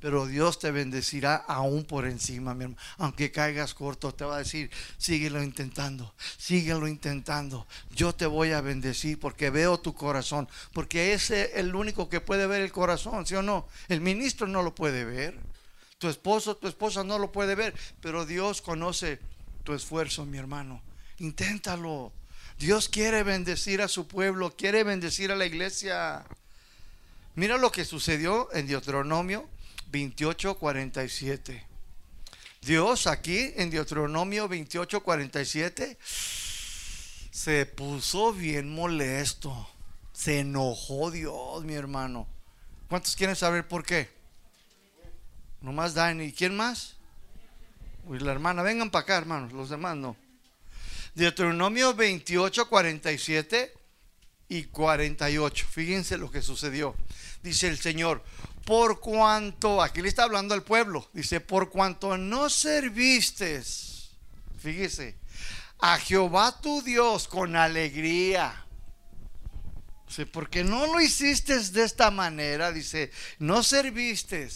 [0.00, 2.82] pero Dios te bendecirá aún por encima, mi hermano.
[2.98, 4.68] Aunque caigas corto, te va a decir,
[4.98, 7.68] síguelo intentando, síguelo intentando.
[7.94, 12.20] Yo te voy a bendecir porque veo tu corazón, porque ese es el único que
[12.20, 13.68] puede ver el corazón, ¿sí o no?
[13.88, 15.38] El ministro no lo puede ver.
[16.02, 19.20] Tu esposo, tu esposa no lo puede ver, pero Dios conoce
[19.62, 20.82] tu esfuerzo, mi hermano.
[21.18, 22.12] Inténtalo.
[22.58, 26.24] Dios quiere bendecir a su pueblo, quiere bendecir a la iglesia.
[27.36, 29.48] Mira lo que sucedió en Deuteronomio
[29.92, 31.64] 28, 47.
[32.62, 35.98] Dios aquí en Deuteronomio 28, 47
[37.30, 39.70] se puso bien molesto.
[40.12, 42.26] Se enojó Dios, mi hermano.
[42.88, 44.21] ¿Cuántos quieren saber por qué?
[45.62, 46.24] Nomás Dani.
[46.24, 46.96] ¿Y quién más?
[48.04, 48.62] Uy, la hermana.
[48.62, 49.52] Vengan para acá, hermanos.
[49.52, 50.16] Los demás no.
[51.14, 53.72] Deuteronomio 28, 47
[54.48, 55.66] y 48.
[55.70, 56.96] Fíjense lo que sucedió.
[57.42, 58.22] Dice el Señor,
[58.64, 63.62] por cuanto, aquí le está hablando al pueblo, dice, por cuanto no serviste,
[64.58, 65.16] fíjese,
[65.80, 68.64] a Jehová tu Dios con alegría.
[70.06, 74.48] Dice, porque no lo hiciste de esta manera, dice, no serviste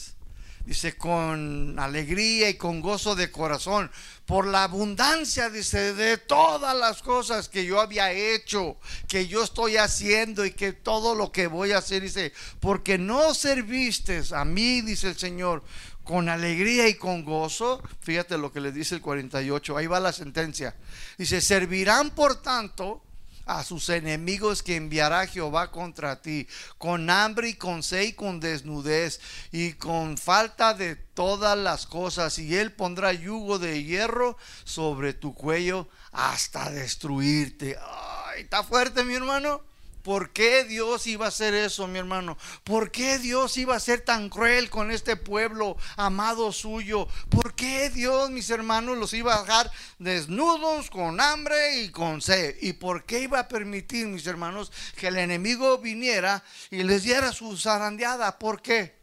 [0.67, 3.91] dice, con alegría y con gozo de corazón,
[4.27, 8.77] por la abundancia, dice, de todas las cosas que yo había hecho,
[9.09, 13.33] que yo estoy haciendo y que todo lo que voy a hacer, dice, porque no
[13.33, 15.63] serviste a mí, dice el Señor,
[16.03, 17.83] con alegría y con gozo.
[18.01, 20.77] Fíjate lo que le dice el 48, ahí va la sentencia.
[21.17, 23.06] Dice, servirán por tanto
[23.47, 26.47] a sus enemigos que enviará Jehová contra ti,
[26.79, 29.21] con hambre y con sed y con desnudez
[29.53, 35.33] y con falta de todas las cosas, y él pondrá yugo de hierro sobre tu
[35.33, 37.79] cuello hasta destruirte.
[37.81, 39.63] Ay, está fuerte, mi hermano.
[40.07, 42.39] ¿Por qué Dios iba a hacer eso, mi hermano?
[42.63, 47.09] ¿Por qué Dios iba a ser tan cruel con este pueblo amado suyo?
[47.29, 52.55] ¿Por qué Dios, mis hermanos, los iba a dejar desnudos, con hambre y con sed?
[52.61, 57.33] ¿Y por qué iba a permitir, mis hermanos, que el enemigo viniera y les diera
[57.33, 58.39] su zarandeada?
[58.39, 58.95] ¿Por qué?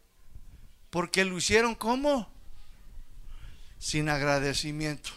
[0.90, 2.32] Porque lo hicieron como?
[3.78, 5.10] Sin agradecimiento,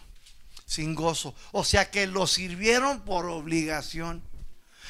[0.65, 1.33] sin gozo.
[1.53, 4.21] O sea que lo sirvieron por obligación.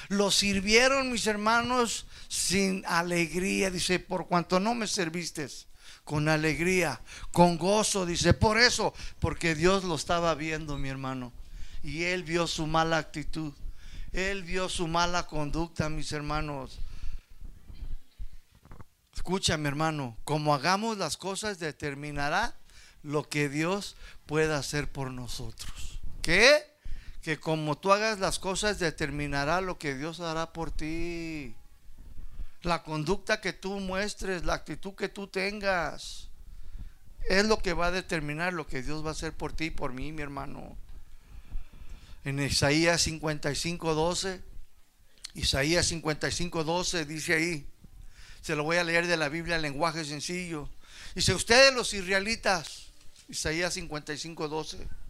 [0.09, 5.49] Lo sirvieron mis hermanos sin alegría, dice, por cuanto no me serviste
[6.05, 7.01] con alegría,
[7.33, 11.33] con gozo, dice, por eso, porque Dios lo estaba viendo, mi hermano,
[11.83, 13.53] y él vio su mala actitud,
[14.13, 16.79] él vio su mala conducta, mis hermanos.
[19.13, 22.55] Escucha, mi hermano, como hagamos las cosas determinará
[23.03, 23.97] lo que Dios
[24.27, 26.01] pueda hacer por nosotros.
[26.23, 26.76] ¿Qué?
[27.27, 31.57] Que como tú hagas las cosas determinará lo que Dios hará por ti.
[32.62, 36.29] La conducta que tú muestres, la actitud que tú tengas,
[37.29, 39.70] es lo que va a determinar lo que Dios va a hacer por ti y
[39.70, 40.77] por mí, mi hermano.
[42.24, 44.41] En Isaías 55, 12,
[45.35, 47.66] Isaías 55, 12 dice ahí,
[48.41, 50.68] se lo voy a leer de la Biblia en lenguaje sencillo.
[51.16, 52.85] Dice, ustedes los israelitas,
[53.29, 55.06] Isaías 55, 12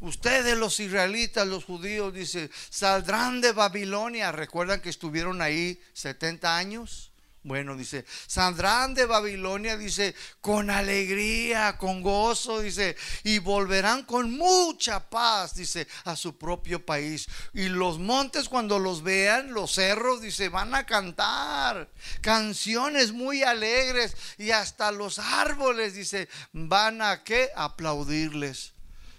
[0.00, 4.30] Ustedes los israelitas, los judíos, dice, saldrán de Babilonia.
[4.30, 7.08] ¿Recuerdan que estuvieron ahí 70 años?
[7.44, 15.08] Bueno, dice, saldrán de Babilonia, dice, con alegría, con gozo, dice, y volverán con mucha
[15.08, 17.26] paz, dice, a su propio país.
[17.54, 21.88] Y los montes cuando los vean, los cerros, dice, van a cantar
[22.20, 27.50] canciones muy alegres y hasta los árboles, dice, van a qué?
[27.56, 28.74] Aplaudirles.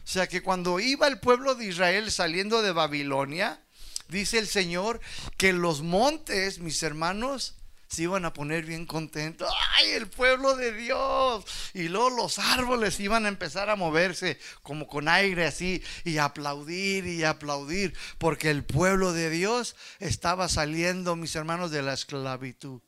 [0.09, 3.61] O sea que cuando iba el pueblo de Israel saliendo de Babilonia,
[4.07, 4.99] dice el Señor
[5.37, 7.53] que los montes, mis hermanos,
[7.87, 9.47] se iban a poner bien contentos.
[9.77, 11.45] ¡Ay, el pueblo de Dios!
[11.75, 17.05] Y luego los árboles iban a empezar a moverse como con aire así y aplaudir
[17.05, 22.81] y aplaudir, porque el pueblo de Dios estaba saliendo, mis hermanos, de la esclavitud.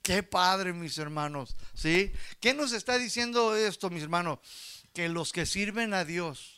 [0.00, 1.54] Qué padre, mis hermanos.
[1.74, 2.14] ¿Sí?
[2.40, 4.38] ¿Qué nos está diciendo esto, mis hermanos?
[4.94, 6.51] Que los que sirven a Dios,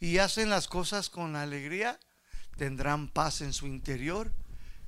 [0.00, 1.98] y hacen las cosas con alegría,
[2.56, 4.32] tendrán paz en su interior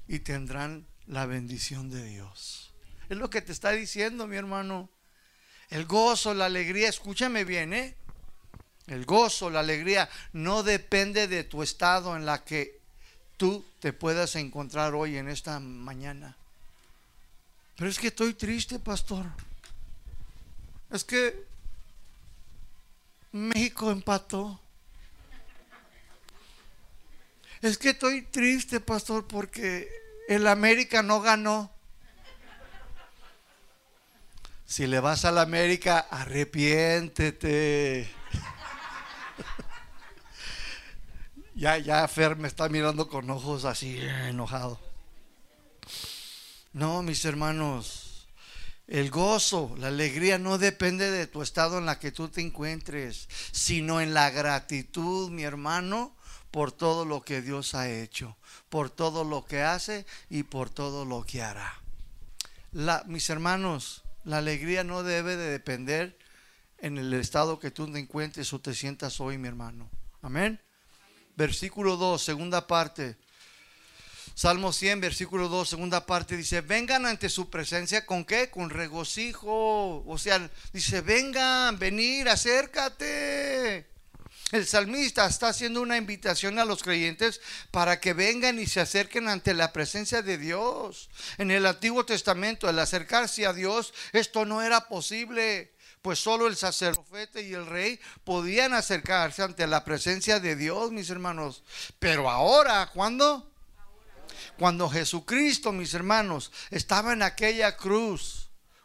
[0.09, 2.73] y tendrán la bendición de Dios.
[3.09, 4.91] Es lo que te está diciendo, mi hermano.
[5.71, 7.97] El gozo, la alegría, escúchame bien, ¿eh?
[8.87, 12.81] El gozo, la alegría no depende de tu estado en la que
[13.37, 16.37] tú te puedas encontrar hoy en esta mañana.
[17.77, 19.27] Pero es que estoy triste, pastor.
[20.91, 21.45] Es que
[23.33, 24.61] México empató.
[27.65, 29.89] Es que estoy triste, pastor, porque
[30.29, 31.73] el América no ganó.
[34.67, 38.07] Si le vas al América, arrepiéntete.
[41.55, 44.79] ya, ya Fer me está mirando con ojos así enojado.
[46.75, 48.29] No, mis hermanos,
[48.89, 53.27] el gozo, la alegría no depende de tu estado en la que tú te encuentres,
[53.53, 56.14] sino en la gratitud, mi hermano,
[56.55, 58.37] por todo lo que Dios ha hecho,
[58.69, 61.83] por todo lo que hace y por todo lo que hará.
[63.07, 66.17] Mis hermanos, la alegría no debe de depender
[66.79, 69.91] en el estado que tú te encuentres o te sientas hoy, mi hermano.
[70.23, 70.61] Amén.
[71.35, 73.17] Versículo 2, segunda parte.
[74.37, 78.49] Salmo 100, versículo 2, segunda parte, dice, vengan ante su presencia con qué?
[78.49, 80.05] Con regocijo.
[80.07, 83.94] O sea, dice, vengan, venir, acércate.
[84.55, 87.41] El salmista está haciendo una invitación a los creyentes
[87.73, 91.11] para que vengan y se acerquen ante la presencia de Dios.
[91.39, 96.55] En el Antiguo Testamento, el acercarse a Dios, esto no era posible pues solo el
[96.55, 101.65] sacerdote y el rey podían acercarse ante la presencia de Dios, mis hermanos.
[101.99, 103.51] Pero ahora, ¿cuándo?
[104.57, 108.44] Cuando Jesucristo, mis hermanos, estaba en aquella cruz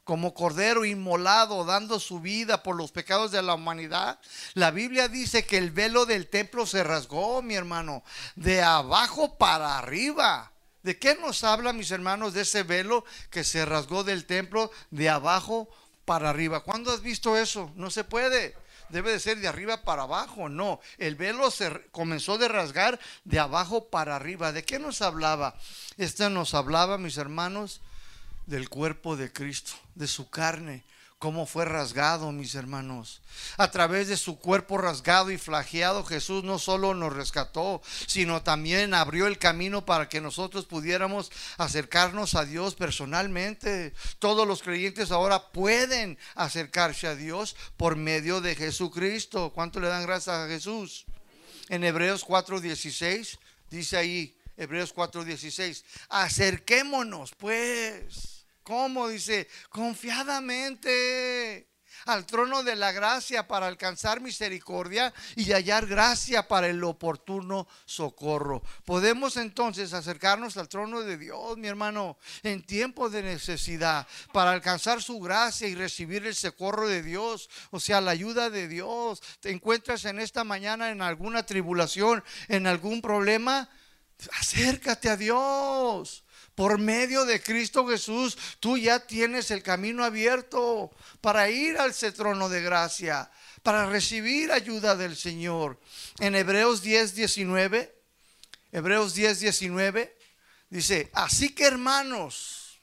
[0.10, 4.20] como cordero inmolado, dando su vida por los pecados de la humanidad.
[4.56, 8.04] La Biblia dice que el velo del templo se rasgó, mi hermano,
[8.36, 10.52] de abajo para arriba.
[10.82, 15.10] ¿De qué nos habla, mis hermanos, de ese velo que se rasgó del templo de
[15.10, 15.70] abajo
[16.06, 16.64] para arriba?
[16.64, 17.72] ¿Cuándo has visto eso?
[17.76, 18.56] No se puede.
[18.90, 20.50] debe de ser de arriba para abajo.
[20.50, 24.54] No, el velo se comenzó de rasgar de abajo para arriba.
[24.54, 25.56] ¿De qué nos hablaba?
[25.98, 27.82] Este nos hablaba, mis hermanos,
[28.50, 30.84] del cuerpo de Cristo, de su carne
[31.20, 33.22] cómo fue rasgado, mis hermanos.
[33.58, 38.94] A través de su cuerpo rasgado y flageado, Jesús no solo nos rescató, sino también
[38.94, 43.94] abrió el camino para que nosotros pudiéramos acercarnos a Dios personalmente.
[44.18, 49.52] Todos los creyentes ahora pueden acercarse a Dios por medio de Jesucristo.
[49.54, 51.06] ¿Cuánto le dan gracias a Jesús?
[51.68, 53.38] En Hebreos 4:16
[53.70, 58.39] dice ahí, Hebreos 4:16, acerquémonos pues
[58.70, 59.08] ¿Cómo?
[59.08, 61.70] Dice, confiadamente
[62.06, 68.62] al trono de la gracia para alcanzar misericordia y hallar gracia para el oportuno socorro.
[68.86, 75.02] Podemos entonces acercarnos al trono de Dios, mi hermano, en tiempo de necesidad, para alcanzar
[75.02, 79.20] su gracia y recibir el socorro de Dios, o sea, la ayuda de Dios.
[79.40, 83.68] ¿Te encuentras en esta mañana en alguna tribulación, en algún problema?
[84.40, 86.24] Acércate a Dios.
[86.60, 90.92] Por medio de Cristo Jesús, tú ya tienes el camino abierto
[91.22, 93.32] para ir al trono de gracia,
[93.64, 95.80] para recibir ayuda del Señor.
[96.20, 97.96] En Hebreos 10, 19,
[98.74, 100.18] Hebreos 10, 19,
[100.70, 102.82] dice, así que hermanos,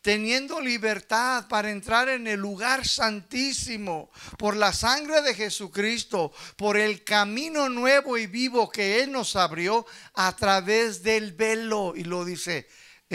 [0.00, 7.02] teniendo libertad para entrar en el lugar santísimo por la sangre de Jesucristo, por el
[7.02, 11.94] camino nuevo y vivo que Él nos abrió a través del velo.
[11.96, 12.68] Y lo dice,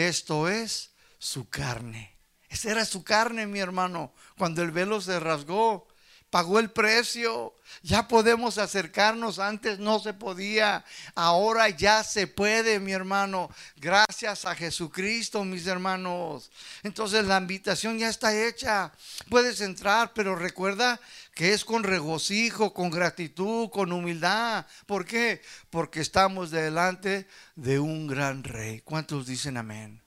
[0.08, 2.16] esto es su carne.
[2.48, 5.86] Esa era su carne, mi hermano, cuando el velo se rasgó
[6.30, 7.54] pagó el precio.
[7.82, 10.84] Ya podemos acercarnos, antes no se podía,
[11.14, 16.50] ahora ya se puede, mi hermano, gracias a Jesucristo, mis hermanos.
[16.82, 18.92] Entonces la invitación ya está hecha,
[19.28, 21.00] puedes entrar, pero recuerda
[21.40, 24.66] que es con regocijo, con gratitud, con humildad.
[24.84, 25.40] ¿Por qué?
[25.70, 27.26] Porque estamos delante
[27.56, 28.82] de un gran rey.
[28.82, 30.02] ¿Cuántos dicen amén?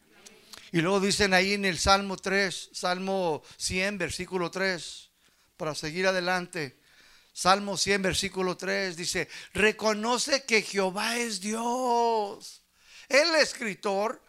[0.71, 5.09] Y luego dicen ahí en el Salmo 3, Salmo 100, versículo 3
[5.57, 6.77] para seguir adelante.
[7.33, 12.61] Salmo 100, versículo 3 dice, reconoce que Jehová es Dios.
[13.09, 14.21] El escritor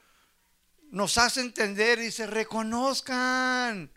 [0.90, 3.90] nos hace entender, dice, reconozcan,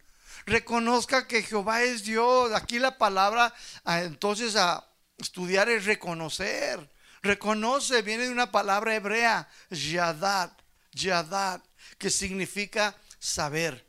[0.47, 2.51] reconozca que Jehová es Dios.
[2.53, 3.53] Aquí la palabra
[3.85, 4.83] ah, entonces a
[5.19, 6.89] estudiar es reconocer.
[7.21, 10.51] Reconoce, viene de una palabra hebrea, yadad,
[10.91, 11.61] yadad,
[11.99, 13.85] que significa saber,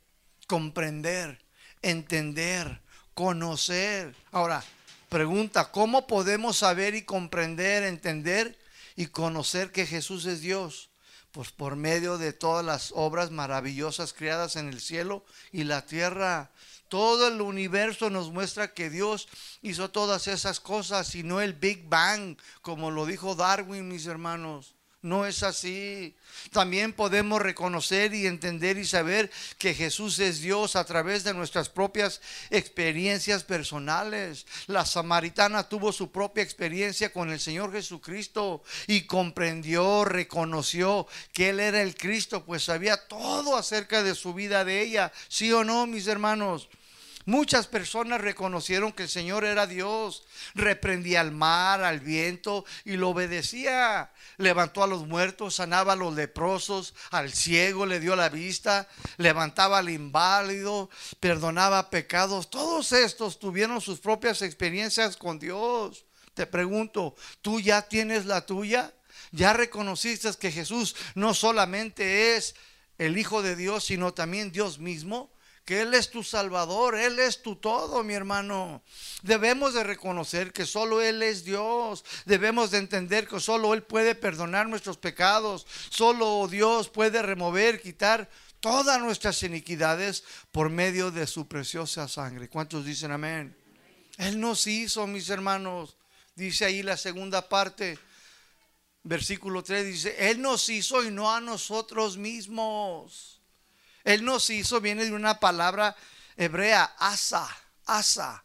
[0.46, 1.42] comprender,
[1.80, 2.82] entender
[3.18, 4.14] conocer.
[4.30, 4.62] Ahora,
[5.09, 8.56] pregunta, ¿cómo podemos saber y comprender, entender
[8.94, 10.88] y conocer que Jesús es Dios?
[11.39, 16.51] Pues por medio de todas las obras maravillosas creadas en el cielo y la tierra.
[16.89, 19.28] Todo el universo nos muestra que Dios
[19.62, 24.74] hizo todas esas cosas y no el Big Bang, como lo dijo Darwin, mis hermanos.
[25.01, 26.16] No es así.
[26.51, 31.68] También podemos reconocer y entender y saber que Jesús es Dios a través de nuestras
[31.68, 32.20] propias
[32.51, 34.44] experiencias personales.
[34.66, 41.61] La samaritana tuvo su propia experiencia con el Señor Jesucristo y comprendió, reconoció que Él
[41.61, 45.12] era el Cristo, pues sabía todo acerca de su vida de ella.
[45.28, 46.68] ¿Sí o no, mis hermanos?
[47.28, 50.22] Muchas personas reconocieron que el Señor era Dios,
[50.54, 54.10] reprendía al mar, al viento y lo obedecía.
[54.38, 59.76] Levantó a los muertos, sanaba a los leprosos, al ciego le dio la vista, levantaba
[59.76, 60.88] al inválido,
[61.20, 62.48] perdonaba pecados.
[62.48, 66.06] Todos estos tuvieron sus propias experiencias con Dios.
[66.32, 68.94] Te pregunto, ¿tú ya tienes la tuya?
[69.32, 72.54] ¿Ya reconociste que Jesús no solamente es
[72.96, 75.30] el Hijo de Dios, sino también Dios mismo?
[75.68, 78.82] Que Él es tu Salvador, Él es tu todo, mi hermano.
[79.20, 82.06] Debemos de reconocer que solo Él es Dios.
[82.24, 85.66] Debemos de entender que solo Él puede perdonar nuestros pecados.
[85.90, 92.48] Solo Dios puede remover, quitar todas nuestras iniquidades por medio de su preciosa sangre.
[92.48, 93.54] ¿Cuántos dicen amén?
[94.16, 95.98] Él nos hizo, mis hermanos.
[96.34, 97.98] Dice ahí la segunda parte,
[99.02, 103.38] versículo 3, dice, Él nos hizo y no a nosotros mismos.
[104.09, 105.94] Él nos hizo, viene de una palabra
[106.38, 107.46] hebrea, asa,
[107.84, 108.42] asa.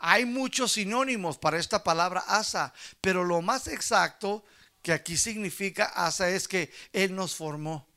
[0.00, 2.72] Hay muchos sinónimos para esta palabra asa,
[3.02, 4.46] pero lo más exacto
[4.80, 7.87] que aquí significa asa es que Él nos formó.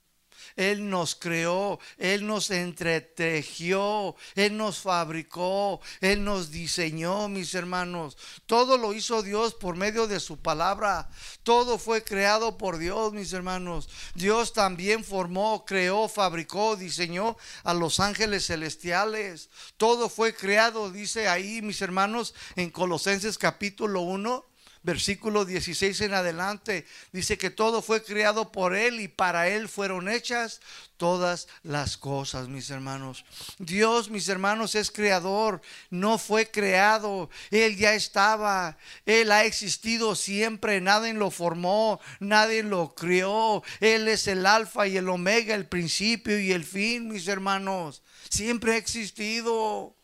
[0.61, 8.15] Él nos creó, Él nos entretejió, Él nos fabricó, Él nos diseñó, mis hermanos.
[8.45, 11.09] Todo lo hizo Dios por medio de su palabra.
[11.41, 13.89] Todo fue creado por Dios, mis hermanos.
[14.13, 19.49] Dios también formó, creó, fabricó, diseñó a los ángeles celestiales.
[19.77, 24.50] Todo fue creado, dice ahí, mis hermanos, en Colosenses capítulo 1
[24.83, 30.09] versículo 16 en adelante, dice que todo fue creado por Él y para Él fueron
[30.09, 30.59] hechas
[30.97, 33.25] todas las cosas, mis hermanos.
[33.57, 40.81] Dios, mis hermanos, es creador, no fue creado, Él ya estaba, Él ha existido siempre,
[40.81, 46.39] nadie lo formó, nadie lo crió, Él es el alfa y el omega, el principio
[46.39, 49.95] y el fin, mis hermanos, siempre ha existido.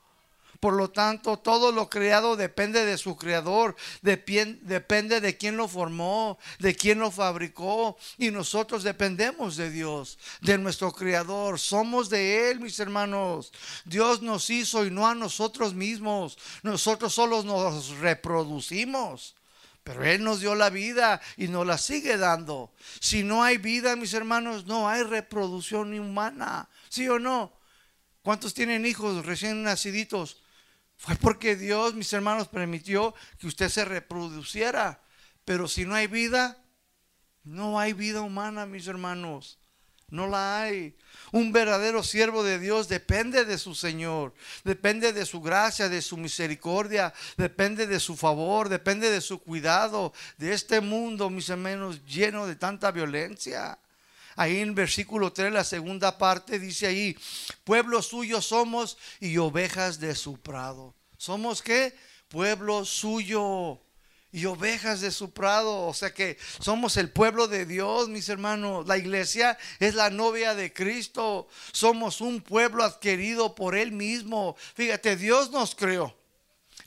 [0.60, 6.40] Por lo tanto, todo lo creado depende de su creador, depende de quién lo formó,
[6.58, 7.98] de quién lo fabricó.
[8.18, 11.60] Y nosotros dependemos de Dios, de nuestro creador.
[11.60, 13.52] Somos de Él, mis hermanos.
[13.86, 16.38] Dios nos hizo y no a nosotros mismos.
[16.64, 19.36] Nosotros solo nos reproducimos.
[19.84, 22.74] Pero Él nos dio la vida y nos la sigue dando.
[23.00, 26.68] Si no hay vida, mis hermanos, no hay reproducción humana.
[26.90, 27.54] ¿Sí o no?
[28.22, 30.42] ¿Cuántos tienen hijos recién naciditos?
[30.98, 35.00] Fue porque Dios, mis hermanos, permitió que usted se reproduciera.
[35.46, 36.58] Pero si no hay vida,
[37.44, 39.60] no hay vida humana, mis hermanos.
[40.10, 40.96] No la hay.
[41.32, 44.34] Un verdadero siervo de Dios depende de su Señor,
[44.64, 50.14] depende de su gracia, de su misericordia, depende de su favor, depende de su cuidado,
[50.38, 53.78] de este mundo, mis hermanos, lleno de tanta violencia.
[54.38, 57.18] Ahí en versículo 3, la segunda parte, dice ahí,
[57.64, 60.94] pueblo suyo somos y ovejas de su prado.
[61.18, 61.96] ¿Somos qué?
[62.28, 63.82] Pueblo suyo
[64.32, 65.88] y ovejas de su prado.
[65.88, 68.88] O sea que somos el pueblo de Dios, mis hermanos.
[68.88, 71.48] La iglesia es la novia de Cristo.
[71.72, 74.56] Somos un pueblo adquirido por Él mismo.
[74.76, 76.17] Fíjate, Dios nos creó.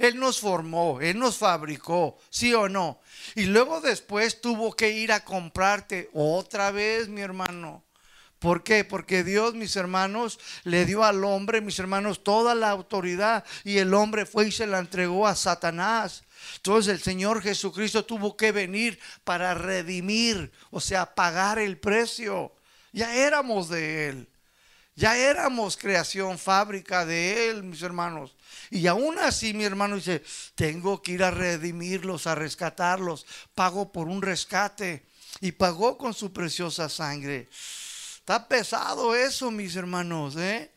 [0.00, 3.00] Él nos formó, Él nos fabricó, sí o no.
[3.34, 7.84] Y luego después tuvo que ir a comprarte otra vez, mi hermano.
[8.38, 8.82] ¿Por qué?
[8.82, 13.92] Porque Dios, mis hermanos, le dio al hombre, mis hermanos, toda la autoridad y el
[13.92, 16.24] hombre fue y se la entregó a Satanás.
[16.56, 22.54] Entonces el Señor Jesucristo tuvo que venir para redimir, o sea, pagar el precio.
[22.92, 24.29] Ya éramos de Él.
[24.96, 28.36] Ya éramos creación, fábrica de Él, mis hermanos.
[28.70, 30.22] Y aún así mi hermano dice,
[30.54, 33.26] tengo que ir a redimirlos, a rescatarlos.
[33.54, 35.06] Pago por un rescate.
[35.40, 37.48] Y pagó con su preciosa sangre.
[37.50, 40.36] Está pesado eso, mis hermanos.
[40.36, 40.70] ¿eh?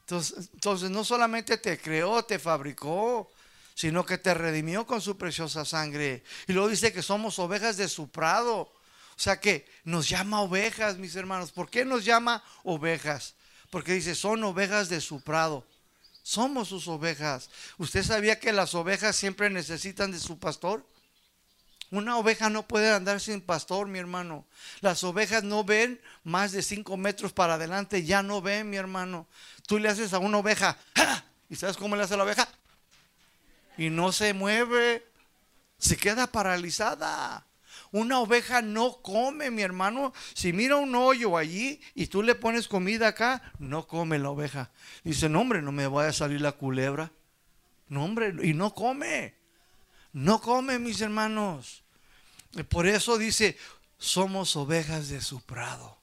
[0.00, 3.30] Entonces, entonces no solamente te creó, te fabricó,
[3.74, 6.22] sino que te redimió con su preciosa sangre.
[6.46, 8.60] Y luego dice que somos ovejas de su prado.
[8.60, 11.52] O sea que nos llama ovejas, mis hermanos.
[11.52, 13.34] ¿Por qué nos llama ovejas?
[13.70, 15.66] Porque dice, son ovejas de su prado.
[16.22, 17.48] Somos sus ovejas.
[17.78, 20.84] ¿Usted sabía que las ovejas siempre necesitan de su pastor?
[21.90, 24.44] Una oveja no puede andar sin pastor, mi hermano.
[24.80, 29.26] Las ovejas no ven más de cinco metros para adelante, ya no ven, mi hermano.
[29.66, 30.76] Tú le haces a una oveja,
[31.48, 32.46] ¿y sabes cómo le hace a la oveja?
[33.78, 35.06] Y no se mueve,
[35.78, 37.47] se queda paralizada.
[37.92, 40.12] Una oveja no come, mi hermano.
[40.34, 44.70] Si mira un hoyo allí y tú le pones comida acá, no come la oveja.
[45.04, 47.12] Dice, no hombre, no me vaya a salir la culebra.
[47.88, 49.34] No hombre, y no come.
[50.12, 51.82] No come, mis hermanos.
[52.68, 53.56] Por eso dice,
[53.98, 55.97] somos ovejas de su prado.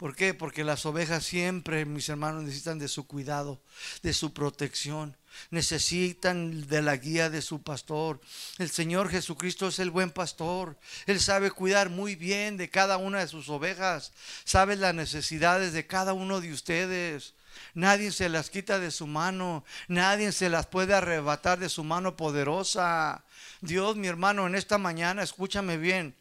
[0.00, 0.32] ¿Por qué?
[0.32, 3.60] Porque las ovejas siempre, mis hermanos, necesitan de su cuidado,
[4.02, 5.14] de su protección
[5.50, 8.20] necesitan de la guía de su pastor.
[8.58, 10.76] El Señor Jesucristo es el buen pastor.
[11.06, 14.12] Él sabe cuidar muy bien de cada una de sus ovejas.
[14.44, 17.34] Sabe las necesidades de cada uno de ustedes.
[17.74, 19.64] Nadie se las quita de su mano.
[19.88, 23.24] Nadie se las puede arrebatar de su mano poderosa.
[23.60, 26.14] Dios, mi hermano, en esta mañana, escúchame bien.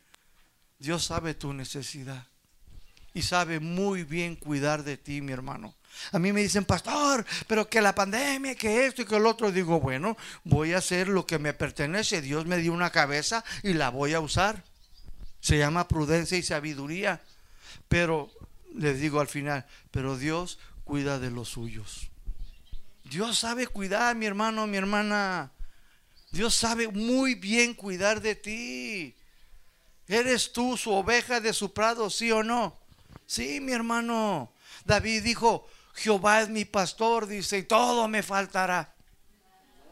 [0.78, 2.29] Dios sabe tu necesidad.
[3.14, 5.76] Y sabe muy bien cuidar de ti, mi hermano.
[6.12, 9.52] A mí me dicen, pastor, pero que la pandemia, que esto y que el otro.
[9.52, 12.22] Digo, bueno, voy a hacer lo que me pertenece.
[12.22, 14.64] Dios me dio una cabeza y la voy a usar.
[15.42, 17.22] Se llama prudencia y sabiduría.
[17.88, 18.32] Pero
[18.76, 22.10] les digo al final, pero Dios cuida de los suyos.
[23.04, 25.52] Dios sabe cuidar, mi hermano, mi hermana.
[26.32, 29.16] Dios sabe muy bien cuidar de ti.
[30.08, 32.79] ¿Eres tú su oveja de su prado, sí o no?
[33.30, 34.52] Sí, mi hermano.
[34.86, 38.96] David dijo, Jehová es mi pastor, dice, y todo me faltará.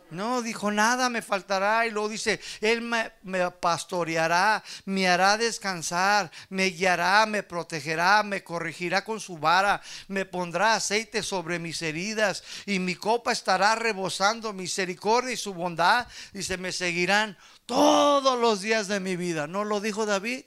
[0.10, 1.86] No, dijo, nada me faltará.
[1.86, 8.44] Y luego dice, Él me, me, pastoreará, me hará descansar, me guiará, me protegerá, me
[8.44, 14.52] corregirá con su vara, me pondrá aceite sobre mis heridas y mi copa estará rebosando
[14.52, 16.08] misericordia y su bondad.
[16.34, 19.46] Dice, me seguirán todos los días de mi vida.
[19.46, 20.44] ¿No lo dijo David?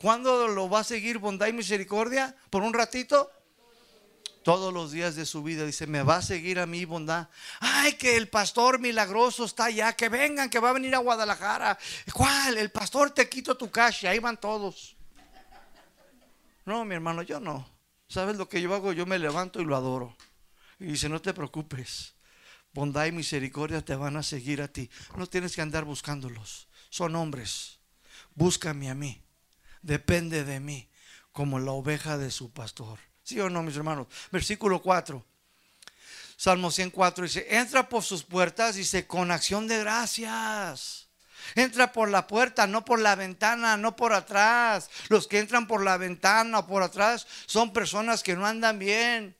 [0.00, 2.36] ¿Cuándo lo va a seguir bondad y misericordia?
[2.50, 3.30] ¿Por un ratito?
[4.46, 5.66] todos los días de su vida.
[5.66, 7.28] Dice, me va a seguir a mi bondad.
[7.58, 11.76] Ay, que el pastor milagroso está allá, que vengan, que va a venir a Guadalajara.
[12.12, 12.56] ¿Cuál?
[12.56, 14.94] El pastor te quito tu cash, ahí van todos.
[16.64, 17.68] No, mi hermano, yo no.
[18.06, 18.92] ¿Sabes lo que yo hago?
[18.92, 20.16] Yo me levanto y lo adoro.
[20.78, 22.14] Y dice, no te preocupes.
[22.72, 24.88] Bondad y misericordia te van a seguir a ti.
[25.16, 26.68] No tienes que andar buscándolos.
[26.88, 27.80] Son hombres.
[28.36, 29.25] Búscame a mí.
[29.86, 30.88] Depende de mí,
[31.30, 32.98] como la oveja de su pastor.
[33.22, 34.08] ¿Sí o no, mis hermanos?
[34.32, 35.24] Versículo 4.
[36.36, 41.06] Salmo 104 dice, entra por sus puertas, dice, con acción de gracias.
[41.54, 44.90] Entra por la puerta, no por la ventana, no por atrás.
[45.08, 49.36] Los que entran por la ventana o por atrás son personas que no andan bien.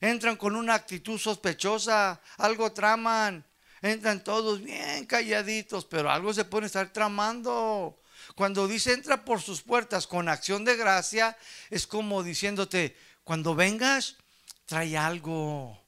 [0.00, 3.44] Entran con una actitud sospechosa, algo traman.
[3.80, 7.96] Entran todos bien calladitos, pero algo se puede estar tramando.
[8.34, 11.36] Cuando dice entra por sus puertas con acción de gracia,
[11.70, 14.16] es como diciéndote, cuando vengas,
[14.66, 15.80] trae algo.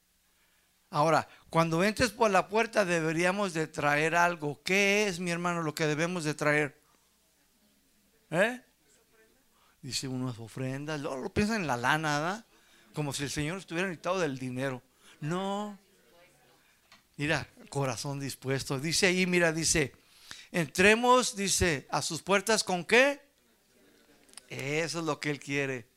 [0.90, 4.61] Ahora, cuando entres por la puerta deberíamos de traer algo.
[4.62, 6.80] ¿Qué es, mi hermano, lo que debemos de traer?
[8.30, 8.61] ¿Eh?
[9.82, 11.01] Dice unas ofrendas.
[11.01, 12.47] Luego lo piensan en la lana, ¿verdad?
[12.94, 14.82] Como si el Señor estuviera necesitado del dinero.
[15.20, 15.78] No.
[17.16, 18.78] Mira, corazón dispuesto.
[18.78, 19.92] Dice ahí, mira, dice,
[20.53, 23.20] entremos, dice, a sus puertas con qué?
[24.49, 25.97] Eso es lo que Él quiere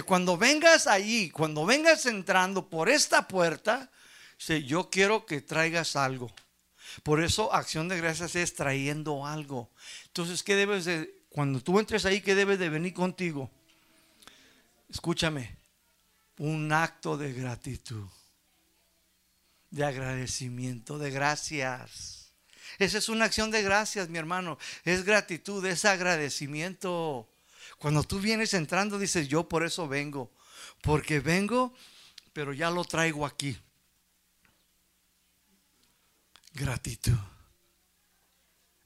[0.00, 3.90] cuando vengas allí, cuando vengas entrando por esta puerta,
[4.64, 6.32] yo quiero que traigas algo.
[7.02, 9.70] Por eso acción de gracias es trayendo algo.
[10.06, 13.50] Entonces, ¿qué debes de, cuando tú entres ahí, qué debes de venir contigo?
[14.88, 15.56] Escúchame,
[16.38, 18.06] un acto de gratitud,
[19.70, 22.21] de agradecimiento, de gracias.
[22.78, 24.58] Esa es una acción de gracias, mi hermano.
[24.84, 27.28] Es gratitud, es agradecimiento.
[27.78, 30.30] Cuando tú vienes entrando, dices, yo por eso vengo.
[30.80, 31.74] Porque vengo,
[32.32, 33.58] pero ya lo traigo aquí.
[36.54, 37.18] Gratitud.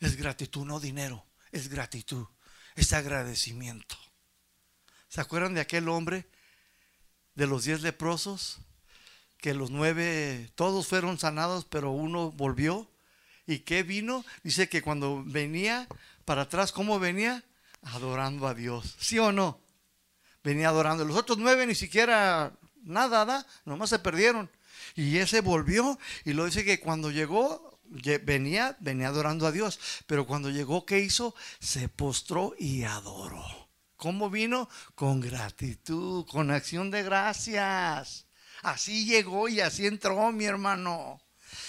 [0.00, 1.24] Es gratitud, no dinero.
[1.52, 2.26] Es gratitud.
[2.74, 3.96] Es agradecimiento.
[5.08, 6.28] ¿Se acuerdan de aquel hombre
[7.34, 8.58] de los diez leprosos?
[9.38, 12.90] Que los nueve, todos fueron sanados, pero uno volvió.
[13.46, 14.24] ¿Y qué vino?
[14.42, 15.86] Dice que cuando venía
[16.24, 17.44] para atrás, ¿cómo venía?
[17.82, 18.96] adorando a Dios.
[18.98, 19.60] ¿Sí o no?
[20.42, 21.04] Venía adorando.
[21.04, 24.50] Los otros nueve ni siquiera nada, nada, nomás se perdieron.
[24.94, 27.80] Y ese volvió y lo dice que cuando llegó,
[28.24, 29.78] venía, venía adorando a Dios.
[30.06, 31.34] Pero cuando llegó, ¿qué hizo?
[31.58, 33.44] Se postró y adoró.
[33.96, 34.68] ¿Cómo vino?
[34.94, 38.26] Con gratitud, con acción de gracias.
[38.62, 41.20] Así llegó y así entró mi hermano.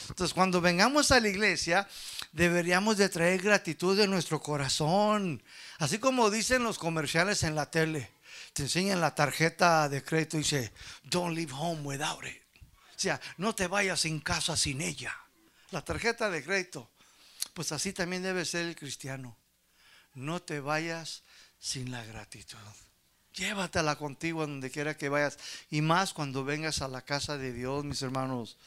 [0.09, 1.87] Entonces, cuando vengamos a la iglesia,
[2.31, 5.43] deberíamos de traer gratitud de nuestro corazón.
[5.79, 8.11] Así como dicen los comerciales en la tele,
[8.53, 10.71] te enseñan la tarjeta de crédito y dice,
[11.03, 12.41] don't leave home without it.
[12.61, 15.15] O sea, no te vayas sin casa sin ella.
[15.71, 16.89] La tarjeta de crédito.
[17.53, 19.37] Pues así también debe ser el cristiano.
[20.13, 21.21] No te vayas
[21.59, 22.57] sin la gratitud.
[23.33, 25.37] Llévatela contigo donde quiera que vayas.
[25.69, 28.57] Y más cuando vengas a la casa de Dios, mis hermanos.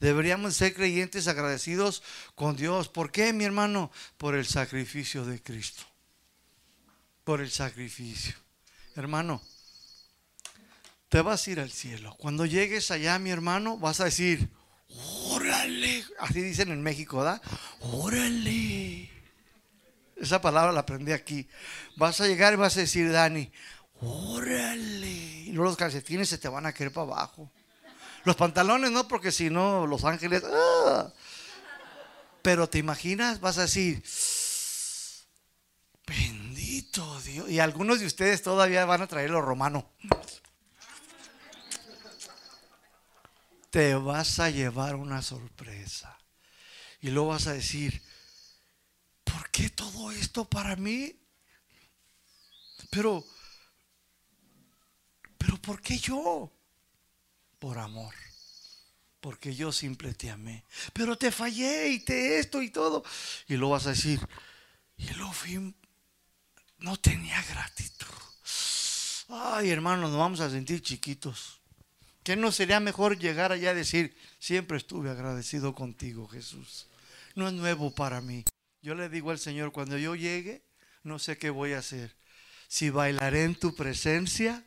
[0.00, 2.02] Deberíamos ser creyentes agradecidos
[2.34, 2.88] con Dios.
[2.88, 3.90] ¿Por qué, mi hermano?
[4.16, 5.84] Por el sacrificio de Cristo
[7.28, 8.34] por el sacrificio.
[8.96, 9.42] Hermano,
[11.10, 12.16] te vas a ir al cielo.
[12.16, 14.48] Cuando llegues allá, mi hermano, vas a decir,
[15.26, 16.06] órale.
[16.20, 17.42] Así dicen en México, ¿da?
[17.80, 19.10] Órale.
[20.16, 21.46] Esa palabra la aprendí aquí.
[21.98, 23.52] Vas a llegar y vas a decir, Dani,
[24.00, 25.10] órale.
[25.10, 27.52] Y luego los calcetines se te van a caer para abajo.
[28.28, 30.42] Los pantalones no, porque si no, los ángeles.
[30.44, 31.10] ¡ah!
[32.42, 34.02] Pero te imaginas, vas a decir,
[36.06, 37.48] Bendito Dios.
[37.48, 39.90] Y algunos de ustedes todavía van a traer lo romano.
[43.70, 46.18] Te vas a llevar una sorpresa.
[47.00, 48.02] Y luego vas a decir,
[49.24, 51.18] ¿por qué todo esto para mí?
[52.90, 53.24] Pero,
[55.38, 56.52] pero ¿por qué yo?
[57.58, 58.14] Por amor.
[59.20, 60.64] Porque yo simple te amé.
[60.92, 63.04] Pero te fallé y te esto y todo.
[63.48, 64.20] Y luego vas a decir,
[64.96, 65.74] y lo fui
[66.78, 68.06] no tenía gratitud.
[69.28, 71.60] Ay, hermanos, nos vamos a sentir chiquitos.
[72.22, 76.86] ¿Qué no sería mejor llegar allá a decir, siempre estuve agradecido contigo, Jesús?
[77.34, 78.44] No es nuevo para mí.
[78.82, 80.62] Yo le digo al Señor, cuando yo llegue,
[81.02, 82.14] no sé qué voy a hacer.
[82.68, 84.62] Si bailaré en tu presencia,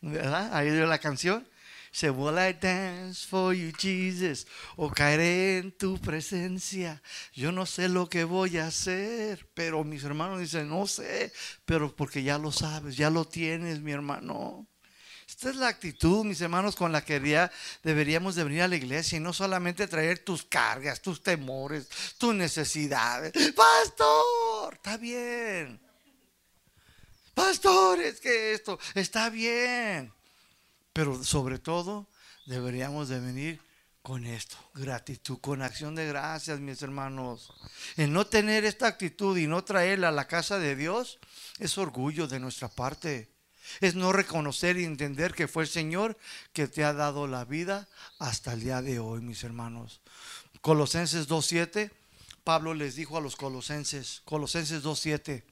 [0.00, 0.54] ¿verdad?
[0.54, 1.46] Ahí dio la canción.
[1.94, 4.48] Se will I dance for you, Jesus?
[4.74, 7.00] O caeré en tu presencia.
[7.32, 11.32] Yo no sé lo que voy a hacer, pero mis hermanos dicen, no sé,
[11.64, 14.66] pero porque ya lo sabes, ya lo tienes, mi hermano.
[15.28, 17.20] Esta es la actitud, mis hermanos, con la que
[17.84, 21.88] deberíamos de venir a la iglesia y no solamente traer tus cargas, tus temores,
[22.18, 23.32] tus necesidades.
[23.54, 25.80] Pastor, está bien.
[27.34, 30.12] Pastor, es que esto está bien.
[30.94, 32.08] Pero sobre todo
[32.46, 33.60] deberíamos de venir
[34.00, 37.52] con esto, gratitud, con acción de gracias, mis hermanos.
[37.96, 41.18] En no tener esta actitud y no traerla a la casa de Dios
[41.58, 43.28] es orgullo de nuestra parte.
[43.80, 46.16] Es no reconocer y entender que fue el Señor
[46.52, 47.88] que te ha dado la vida
[48.18, 50.00] hasta el día de hoy, mis hermanos.
[50.60, 51.90] Colosenses 2.7,
[52.44, 55.42] Pablo les dijo a los colosenses, Colosenses 2.7,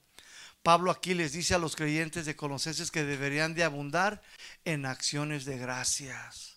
[0.62, 4.22] Pablo aquí les dice a los creyentes de Colosenses que deberían de abundar
[4.64, 6.52] en acciones de gracias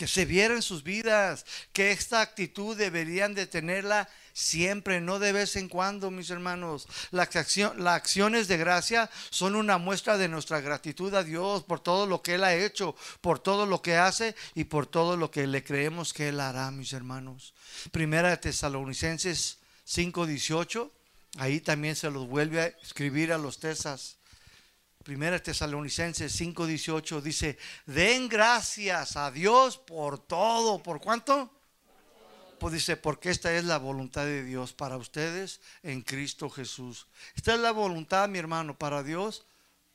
[0.00, 1.44] que se viera en sus vidas,
[1.74, 6.88] que esta actitud deberían de tenerla siempre, no de vez en cuando, mis hermanos.
[7.10, 12.22] Las, acciones de gracia son una muestra de nuestra gratitud a Dios por todo lo
[12.22, 15.62] que Él ha hecho, por todo lo que hace y por todo lo que le
[15.62, 17.52] creemos que Él hará, mis hermanos.
[17.92, 20.90] Primera de Tesalonicenses 5:18,
[21.36, 24.18] ahí también se los vuelve a escribir a los tesas.
[25.04, 30.82] Primera Tesalonicenses 5:18 dice, den gracias a Dios por todo.
[30.82, 31.50] ¿Por cuánto?
[32.58, 37.06] Pues dice, porque esta es la voluntad de Dios para ustedes en Cristo Jesús.
[37.34, 39.46] Esta es la voluntad, mi hermano, para Dios,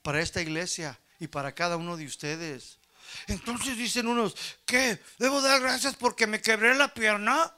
[0.01, 2.79] para esta iglesia y para cada uno de ustedes.
[3.27, 4.99] Entonces dicen unos, ¿qué?
[5.19, 7.55] ¿Debo dar gracias porque me quebré la pierna?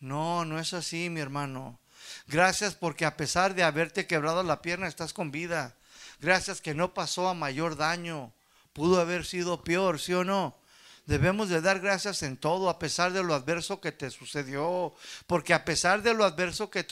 [0.00, 1.78] No, no es así, mi hermano.
[2.26, 5.74] Gracias porque a pesar de haberte quebrado la pierna, estás con vida.
[6.20, 8.32] Gracias que no pasó a mayor daño.
[8.72, 10.56] Pudo haber sido peor, ¿sí o no?
[11.06, 14.94] Debemos de dar gracias en todo, a pesar de lo adverso que te sucedió.
[15.26, 16.86] Porque a pesar de lo adverso que,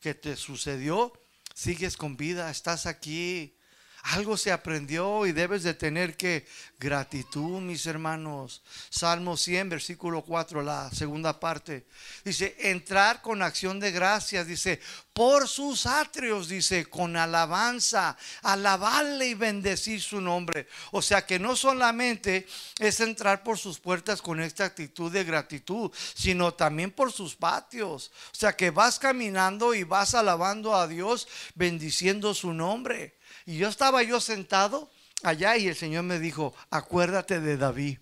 [0.00, 1.12] que te sucedió,
[1.54, 3.56] sigues con vida, estás aquí.
[4.02, 6.44] Algo se aprendió y debes de tener que
[6.76, 8.60] gratitud, mis hermanos.
[8.90, 11.86] Salmo 100, versículo 4, la segunda parte.
[12.24, 14.80] Dice, entrar con acción de gracias, dice,
[15.12, 20.66] por sus atrios, dice, con alabanza, alabarle y bendecir su nombre.
[20.90, 22.48] O sea que no solamente
[22.80, 28.10] es entrar por sus puertas con esta actitud de gratitud, sino también por sus patios.
[28.32, 33.21] O sea que vas caminando y vas alabando a Dios, bendiciendo su nombre.
[33.46, 34.90] Y yo estaba yo sentado
[35.22, 37.98] allá y el Señor me dijo, acuérdate de David.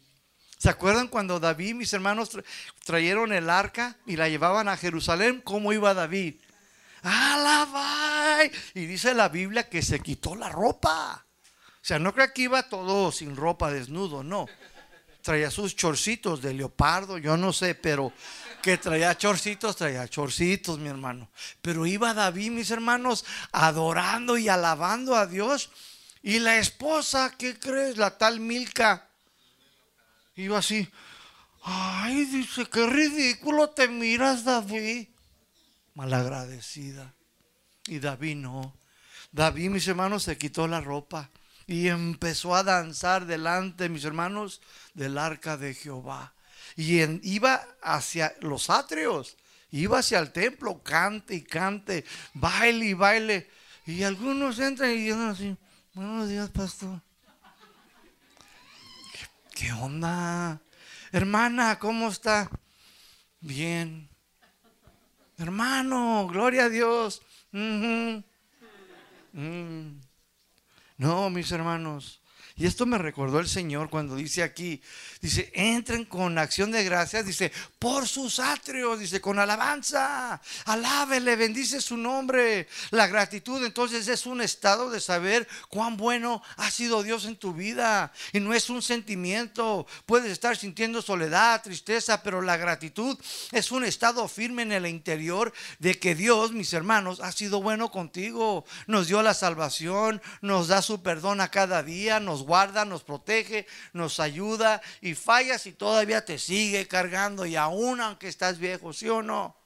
[0.59, 2.31] ¿Se acuerdan cuando David, mis hermanos,
[2.85, 5.41] trajeron el arca y la llevaban a Jerusalén?
[5.43, 6.35] ¿Cómo iba David?
[7.03, 8.53] ¡Alabay!
[8.75, 11.25] Y dice la Biblia que se quitó la ropa.
[11.77, 14.47] O sea, no creo que iba todo sin ropa, desnudo, no.
[15.23, 18.13] Traía sus chorcitos de leopardo, yo no sé, pero
[18.61, 21.31] que traía chorcitos, traía chorcitos, mi hermano.
[21.61, 25.71] Pero iba David, mis hermanos, adorando y alabando a Dios.
[26.23, 27.97] Y la esposa, ¿qué crees?
[27.97, 29.09] La tal Milka.
[30.37, 30.89] Iba así.
[31.63, 35.09] Ay, dice, qué ridículo te miras, David.
[35.95, 37.15] Malagradecida.
[37.87, 38.77] Y David no.
[39.33, 41.31] David, mis hermanos, se quitó la ropa
[41.67, 44.61] y empezó a danzar delante, mis hermanos,
[44.95, 46.35] del arca de Jehová
[46.81, 49.37] y iba hacia los atrios,
[49.71, 53.51] iba hacia el templo, cante y cante, baile y baile.
[53.85, 55.57] Y algunos entran y dicen así,
[55.93, 57.03] buenos días, pastor.
[59.55, 60.59] ¿Qué onda?
[61.13, 62.51] Hermana, ¿cómo está?
[63.41, 64.09] Bien.
[65.37, 67.21] Hermano, gloria a Dios.
[67.53, 68.21] Mm.
[70.97, 72.20] No, mis hermanos,
[72.61, 74.83] y esto me recordó el Señor cuando dice aquí,
[75.23, 81.81] dice, entren con acción de gracias, dice, por sus atrios, dice, con alabanza, alábele, bendice
[81.81, 82.69] su nombre.
[82.91, 87.55] La gratitud entonces es un estado de saber cuán bueno ha sido Dios en tu
[87.55, 88.13] vida.
[88.35, 93.19] Y no es un sentimiento, puedes estar sintiendo soledad, tristeza, pero la gratitud
[93.53, 97.91] es un estado firme en el interior de que Dios, mis hermanos, ha sido bueno
[97.91, 98.67] contigo.
[98.87, 103.65] Nos dio la salvación, nos da su perdón a cada día, nos guarda, nos protege,
[103.93, 109.09] nos ayuda y fallas y todavía te sigue cargando y aún aunque estás viejo, ¿sí
[109.09, 109.57] o no?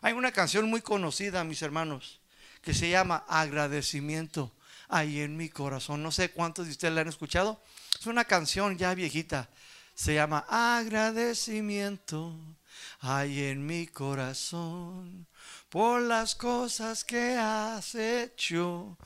[0.00, 2.20] Hay una canción muy conocida, mis hermanos,
[2.62, 4.50] que se llama Agradecimiento
[4.88, 6.02] ahí en mi corazón.
[6.02, 7.62] No sé cuántos de ustedes la han escuchado.
[7.96, 9.48] Es una canción ya viejita.
[9.94, 12.34] Se llama agradecimiento.
[13.02, 15.28] Hay en mi corazón
[15.68, 18.98] por las cosas que has hecho.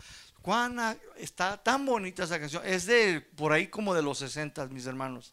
[0.45, 2.63] Juana, está tan bonita esa canción.
[2.67, 5.33] Es de por ahí como de los 60, mis hermanos.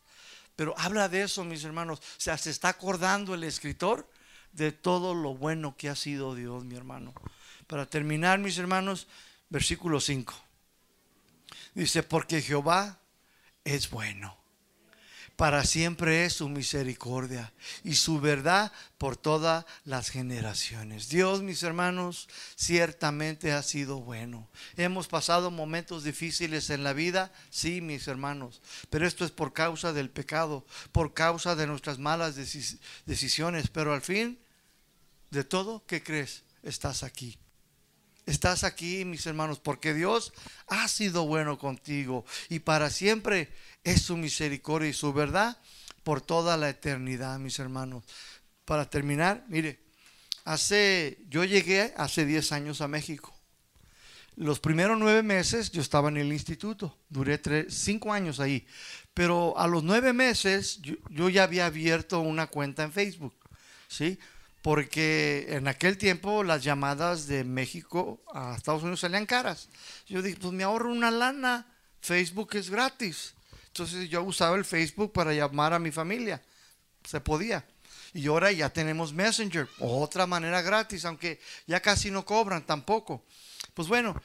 [0.56, 2.00] Pero habla de eso, mis hermanos.
[2.00, 4.10] O sea, se está acordando el escritor
[4.54, 7.14] de todo lo bueno que ha sido Dios, mi hermano.
[7.68, 9.08] Para terminar, mis hermanos,
[9.50, 10.34] versículo 5.
[11.74, 12.98] Dice, porque Jehová
[13.66, 14.41] es bueno
[15.42, 17.52] para siempre es su misericordia
[17.84, 21.10] y su verdad por todas las generaciones.
[21.10, 24.48] Dios, mis hermanos, ciertamente ha sido bueno.
[24.78, 28.62] Hemos pasado momentos difíciles en la vida, sí, mis hermanos,
[28.92, 32.36] pero esto es por causa del pecado, por causa de nuestras malas
[33.08, 34.38] decisiones, pero al fin
[35.32, 36.44] de todo, ¿qué crees?
[36.62, 37.40] Estás aquí.
[38.28, 40.32] Estás aquí, mis hermanos, porque Dios
[40.68, 43.52] ha sido bueno contigo y para siempre
[43.84, 45.58] es su misericordia y su verdad
[46.04, 48.04] por toda la eternidad, mis hermanos.
[48.66, 49.80] Para terminar, mire,
[50.46, 53.34] hace, yo llegué hace 10 años a México.
[54.38, 58.66] Los primeros nueve meses yo estaba en el instituto, duré tres, cinco años ahí,
[59.14, 63.36] pero a los nueve meses yo, ya había abierto una cuenta en Facebook,
[63.90, 64.18] ¿sí?
[64.62, 69.70] porque en aquel tiempo las llamadas de México a Estados Unidos salían caras.
[70.08, 71.68] Yo dije, pues me ahorro una lana,
[72.00, 73.34] Facebook es gratis.
[73.72, 76.42] Entonces yo usaba el Facebook para llamar a mi familia.
[77.08, 77.66] Se podía.
[78.14, 83.24] Y ahora ya tenemos Messenger, otra manera gratis, aunque ya casi no cobran tampoco.
[83.74, 84.22] Pues bueno,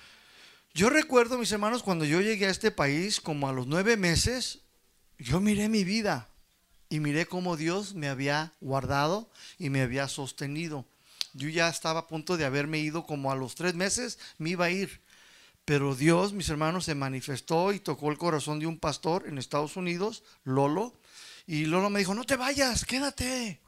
[0.75, 4.59] yo recuerdo, mis hermanos, cuando yo llegué a este país, como a los nueve meses,
[5.19, 6.29] yo miré mi vida
[6.89, 10.85] y miré cómo Dios me había guardado y me había sostenido.
[11.33, 14.65] Yo ya estaba a punto de haberme ido como a los tres meses, me iba
[14.65, 15.01] a ir.
[15.67, 19.77] Pero Dios, mis hermanos, se manifestó y tocó el corazón de un pastor en Estados
[19.77, 20.95] Unidos, Lolo.
[21.45, 23.61] Y Lolo me dijo, no te vayas, quédate.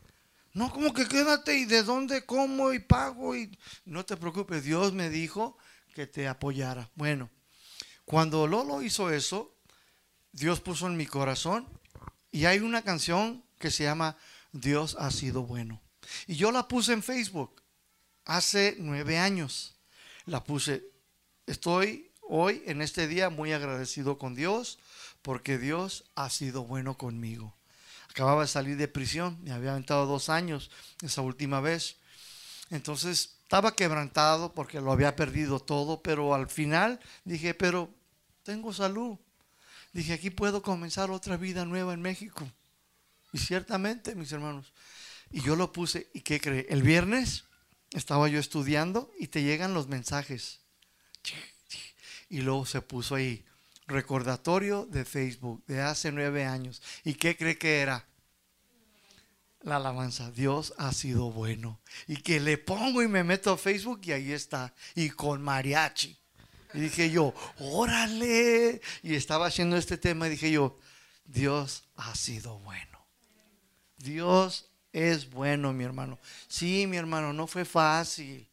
[0.55, 3.51] No, como que quédate y de dónde como y pago y
[3.85, 5.59] no te preocupes, Dios me dijo
[5.93, 6.89] que te apoyara.
[6.95, 7.31] Bueno,
[8.05, 9.57] cuando Lolo hizo eso,
[10.31, 11.69] Dios puso en mi corazón
[12.31, 14.17] y hay una canción que se llama
[14.53, 15.83] Dios ha sido bueno.
[16.29, 17.61] Y yo la puse en Facebook
[18.25, 19.75] hace nueve años.
[20.27, 20.98] La puse
[21.49, 24.79] Estoy hoy, en este día, muy agradecido con Dios
[25.23, 27.57] porque Dios ha sido bueno conmigo.
[28.11, 30.71] Acababa de salir de prisión, me había aventado dos años
[31.01, 31.97] esa última vez.
[32.69, 37.89] Entonces estaba quebrantado porque lo había perdido todo, pero al final dije, pero
[38.43, 39.17] tengo salud.
[39.95, 42.47] Dije, aquí puedo comenzar otra vida nueva en México.
[43.33, 44.75] Y ciertamente, mis hermanos.
[45.31, 46.67] Y yo lo puse, ¿y qué cree?
[46.69, 47.45] El viernes
[47.93, 50.68] estaba yo estudiando y te llegan los mensajes
[52.29, 53.45] y luego se puso ahí,
[53.87, 56.83] recordatorio de Facebook de hace nueve años.
[57.05, 58.07] ¿Y qué cree que era?
[59.63, 61.81] La alabanza, Dios ha sido bueno.
[62.07, 64.75] Y que le pongo y me meto a Facebook y ahí está.
[64.95, 66.17] Y con mariachi.
[66.75, 68.81] Y dije yo, órale.
[69.03, 70.79] Y estaba haciendo este tema y dije yo,
[71.25, 72.99] Dios ha sido bueno.
[73.97, 76.19] Dios es bueno, mi hermano.
[76.47, 78.49] Sí, mi hermano, no fue fácil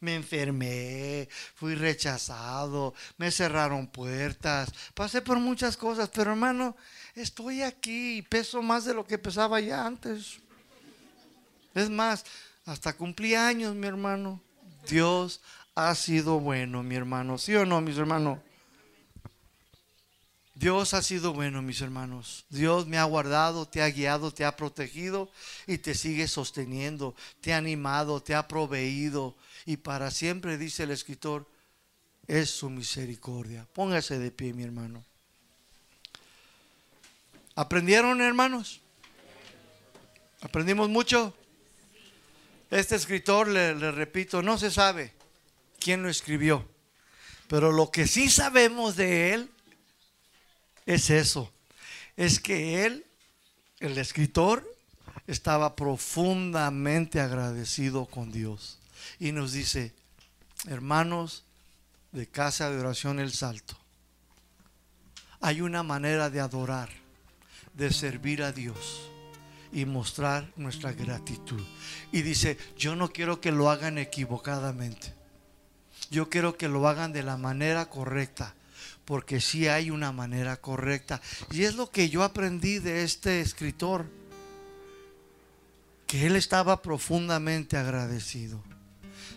[0.00, 6.76] me enfermé, fui rechazado, me cerraron puertas, pasé por muchas cosas, pero hermano,
[7.14, 10.40] estoy aquí y peso más de lo que pesaba ya antes.
[11.74, 12.24] Es más,
[12.64, 14.40] hasta cumplí años, mi hermano.
[14.88, 15.40] Dios
[15.74, 17.38] ha sido bueno, mi hermano.
[17.38, 18.38] ¿Sí o no, mis hermanos?
[20.54, 22.44] Dios ha sido bueno, mis hermanos.
[22.50, 25.30] Dios me ha guardado, te ha guiado, te ha protegido
[25.66, 29.34] y te sigue sosteniendo, te ha animado, te ha proveído
[29.66, 31.46] y para siempre, dice el escritor,
[32.26, 33.66] es su misericordia.
[33.72, 35.04] Póngase de pie, mi hermano.
[37.54, 38.80] ¿Aprendieron, hermanos?
[40.40, 41.34] ¿Aprendimos mucho?
[42.70, 45.12] Este escritor, le, repito, no se sabe
[45.80, 46.66] quién lo escribió,
[47.48, 49.50] pero lo que sí sabemos de él
[50.86, 51.52] es eso,
[52.16, 53.04] es que él,
[53.80, 54.64] el escritor,
[55.26, 58.78] estaba profundamente agradecido con Dios
[59.18, 59.94] y nos dice,
[60.66, 61.44] hermanos
[62.12, 63.76] de casa de oración El Salto,
[65.40, 66.90] hay una manera de adorar,
[67.74, 69.10] de servir a Dios
[69.72, 71.62] y mostrar nuestra gratitud.
[72.12, 75.14] Y dice, yo no quiero que lo hagan equivocadamente.
[76.10, 78.54] Yo quiero que lo hagan de la manera correcta,
[79.04, 81.20] porque sí hay una manera correcta.
[81.52, 84.06] Y es lo que yo aprendí de este escritor,
[86.06, 88.62] que él estaba profundamente agradecido.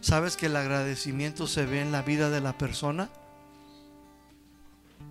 [0.04, 3.10] ¿Sabes que el agradecimiento se ve en la vida de la persona?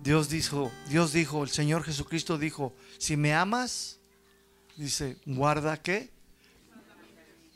[0.03, 3.99] Dios dijo, Dios dijo, el Señor Jesucristo dijo, si me amas,
[4.75, 6.11] Dice, guarda qué?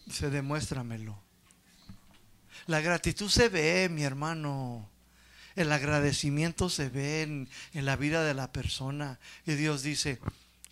[0.06, 1.20] Dice, demuéstramelo.
[2.68, 4.90] La gratitud se ve, mi hermano.
[5.56, 9.20] El agradecimiento se ve en, en, la vida de la persona.
[9.46, 10.20] Y Dios dice,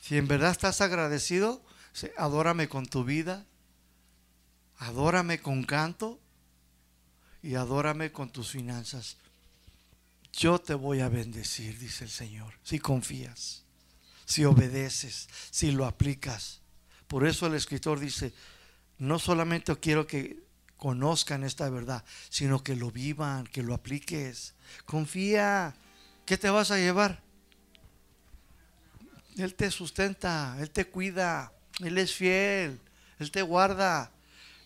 [0.02, 1.64] si en verdad estás agradecido,
[2.18, 3.46] adórame con tu vida,
[4.78, 6.20] adórame con canto
[7.46, 9.18] y adórame con tus finanzas.
[10.34, 13.64] Yo te voy a bendecir, dice el Señor, si confías,
[14.26, 16.62] si obedeces, si lo aplicas.
[17.08, 18.34] Por eso el escritor dice,
[18.98, 20.44] no solamente quiero que
[20.76, 24.56] conozcan esta verdad, sino que lo vivan, que lo apliques.
[24.86, 25.76] Confía.
[26.26, 27.22] ¿Qué te vas a llevar?
[29.38, 32.82] Él te sustenta, Él te cuida, Él es fiel,
[33.20, 34.12] Él te guarda.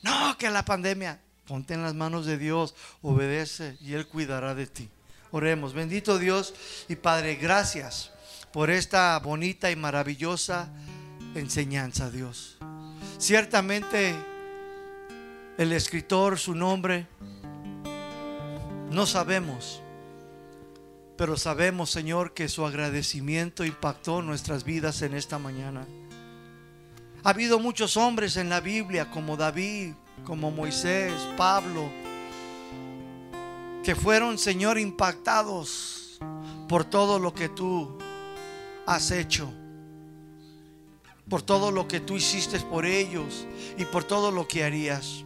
[0.02, 1.20] No, que la pandemia,
[1.50, 4.88] ponte en las manos de Dios, obedece y Él cuidará de ti.
[5.32, 6.54] Oremos, bendito Dios
[6.88, 8.12] y Padre, gracias
[8.54, 10.72] por esta bonita y maravillosa
[11.34, 12.60] enseñanza, Dios.
[13.18, 14.14] Ciertamente
[15.58, 17.08] el escritor, su nombre,
[18.92, 19.82] no sabemos,
[21.18, 25.88] pero sabemos, Señor, que su agradecimiento impactó nuestras vidas en esta mañana.
[27.24, 29.94] Ha habido muchos hombres en la Biblia, como David,
[30.26, 31.90] como Moisés, Pablo,
[33.84, 36.20] que fueron, Señor, impactados
[36.68, 37.98] por todo lo que tú
[38.86, 39.52] has hecho,
[41.28, 43.48] por todo lo que tú hiciste por ellos
[43.78, 45.24] y por todo lo que harías.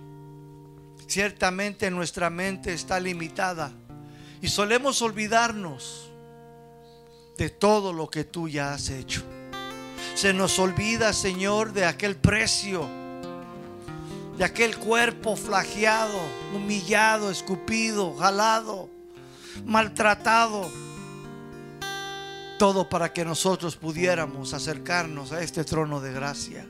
[1.07, 3.74] Ciertamente nuestra mente está limitada
[4.41, 6.10] y solemos olvidarnos
[7.38, 9.24] de todo lo que tú ya has hecho.
[10.15, 12.88] Se nos olvida, Señor, de aquel precio,
[14.38, 16.19] de aquel cuerpo flageado,
[16.53, 18.89] humillado, escupido, jalado,
[19.65, 20.69] maltratado.
[22.57, 26.68] Todo para que nosotros pudiéramos acercarnos a este trono de gracia.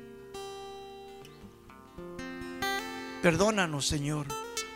[3.22, 4.28] Perdónanos, Señor,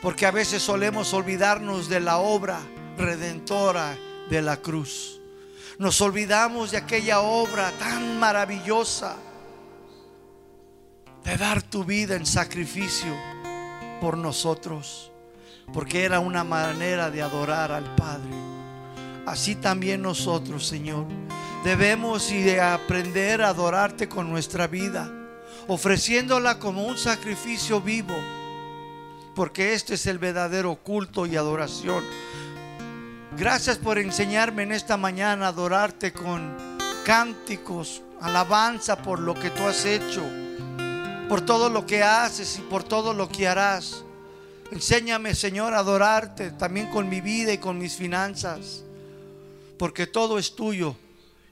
[0.02, 2.60] porque a veces solemos olvidarnos de la obra
[2.98, 3.98] redentora
[4.30, 5.20] de la cruz.
[5.80, 9.18] Nos olvidamos de aquella obra tan maravillosa
[11.28, 13.14] de dar tu vida en sacrificio
[14.00, 15.12] por nosotros,
[15.74, 18.32] porque era una manera de adorar al Padre.
[19.26, 21.06] Así también nosotros, Señor,
[21.66, 25.12] debemos y de aprender a adorarte con nuestra vida,
[25.68, 28.16] ofreciéndola como un sacrificio vivo
[29.36, 32.04] porque este es el verdadero culto y adoración.
[33.38, 36.56] Gracias por enseñarme en esta mañana a adorarte con
[37.06, 40.24] cánticos, alabanza por lo que tú has hecho,
[41.30, 44.04] por todo lo que haces y por todo lo que harás.
[44.72, 48.84] Enséñame, Señor, a adorarte también con mi vida y con mis finanzas,
[49.78, 50.96] porque todo es tuyo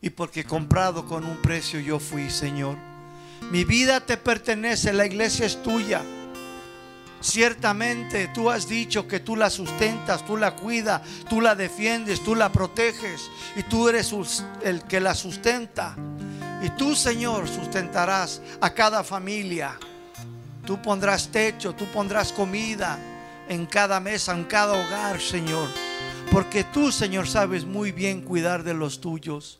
[0.01, 2.77] y porque comprado con un precio yo fui, Señor.
[3.51, 6.01] Mi vida te pertenece, la iglesia es tuya.
[7.21, 12.35] Ciertamente tú has dicho que tú la sustentas, tú la cuidas, tú la defiendes, tú
[12.35, 14.13] la proteges y tú eres
[14.63, 15.95] el que la sustenta.
[16.65, 19.77] Y tú, Señor, sustentarás a cada familia.
[20.65, 22.97] Tú pondrás techo, tú pondrás comida
[23.47, 25.69] en cada mesa, en cada hogar, Señor.
[26.31, 29.59] Porque tú, Señor, sabes muy bien cuidar de los tuyos.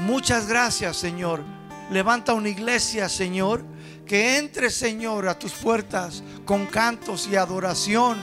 [0.00, 1.42] Muchas gracias, Señor.
[1.90, 3.64] Levanta una iglesia, Señor
[4.06, 8.18] que entre, Señor, a tus puertas con cantos y adoración.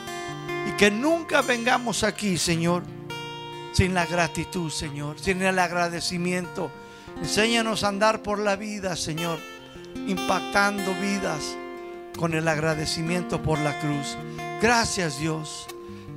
[0.68, 2.84] Y que nunca vengamos aquí, Señor,
[3.74, 6.70] sin la gratitud, Señor, sin el agradecimiento.
[7.22, 9.40] Enséñanos a andar por la vida, Señor,
[10.08, 11.56] impactando vidas
[12.18, 14.18] con el agradecimiento por la cruz.
[14.62, 15.68] Gracias, Dios.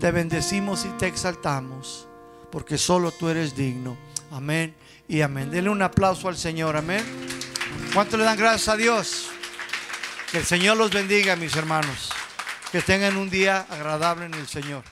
[0.01, 2.09] Te bendecimos y te exaltamos,
[2.51, 3.97] porque solo tú eres digno.
[4.31, 4.75] Amén
[5.09, 5.51] y amén.
[5.51, 6.77] Denle un aplauso al Señor.
[6.77, 7.05] Amén.
[7.93, 9.29] ¿Cuánto le dan gracias a Dios?
[10.31, 12.11] Que el Señor los bendiga, mis hermanos.
[12.71, 14.83] Que tengan un día agradable en el Señor.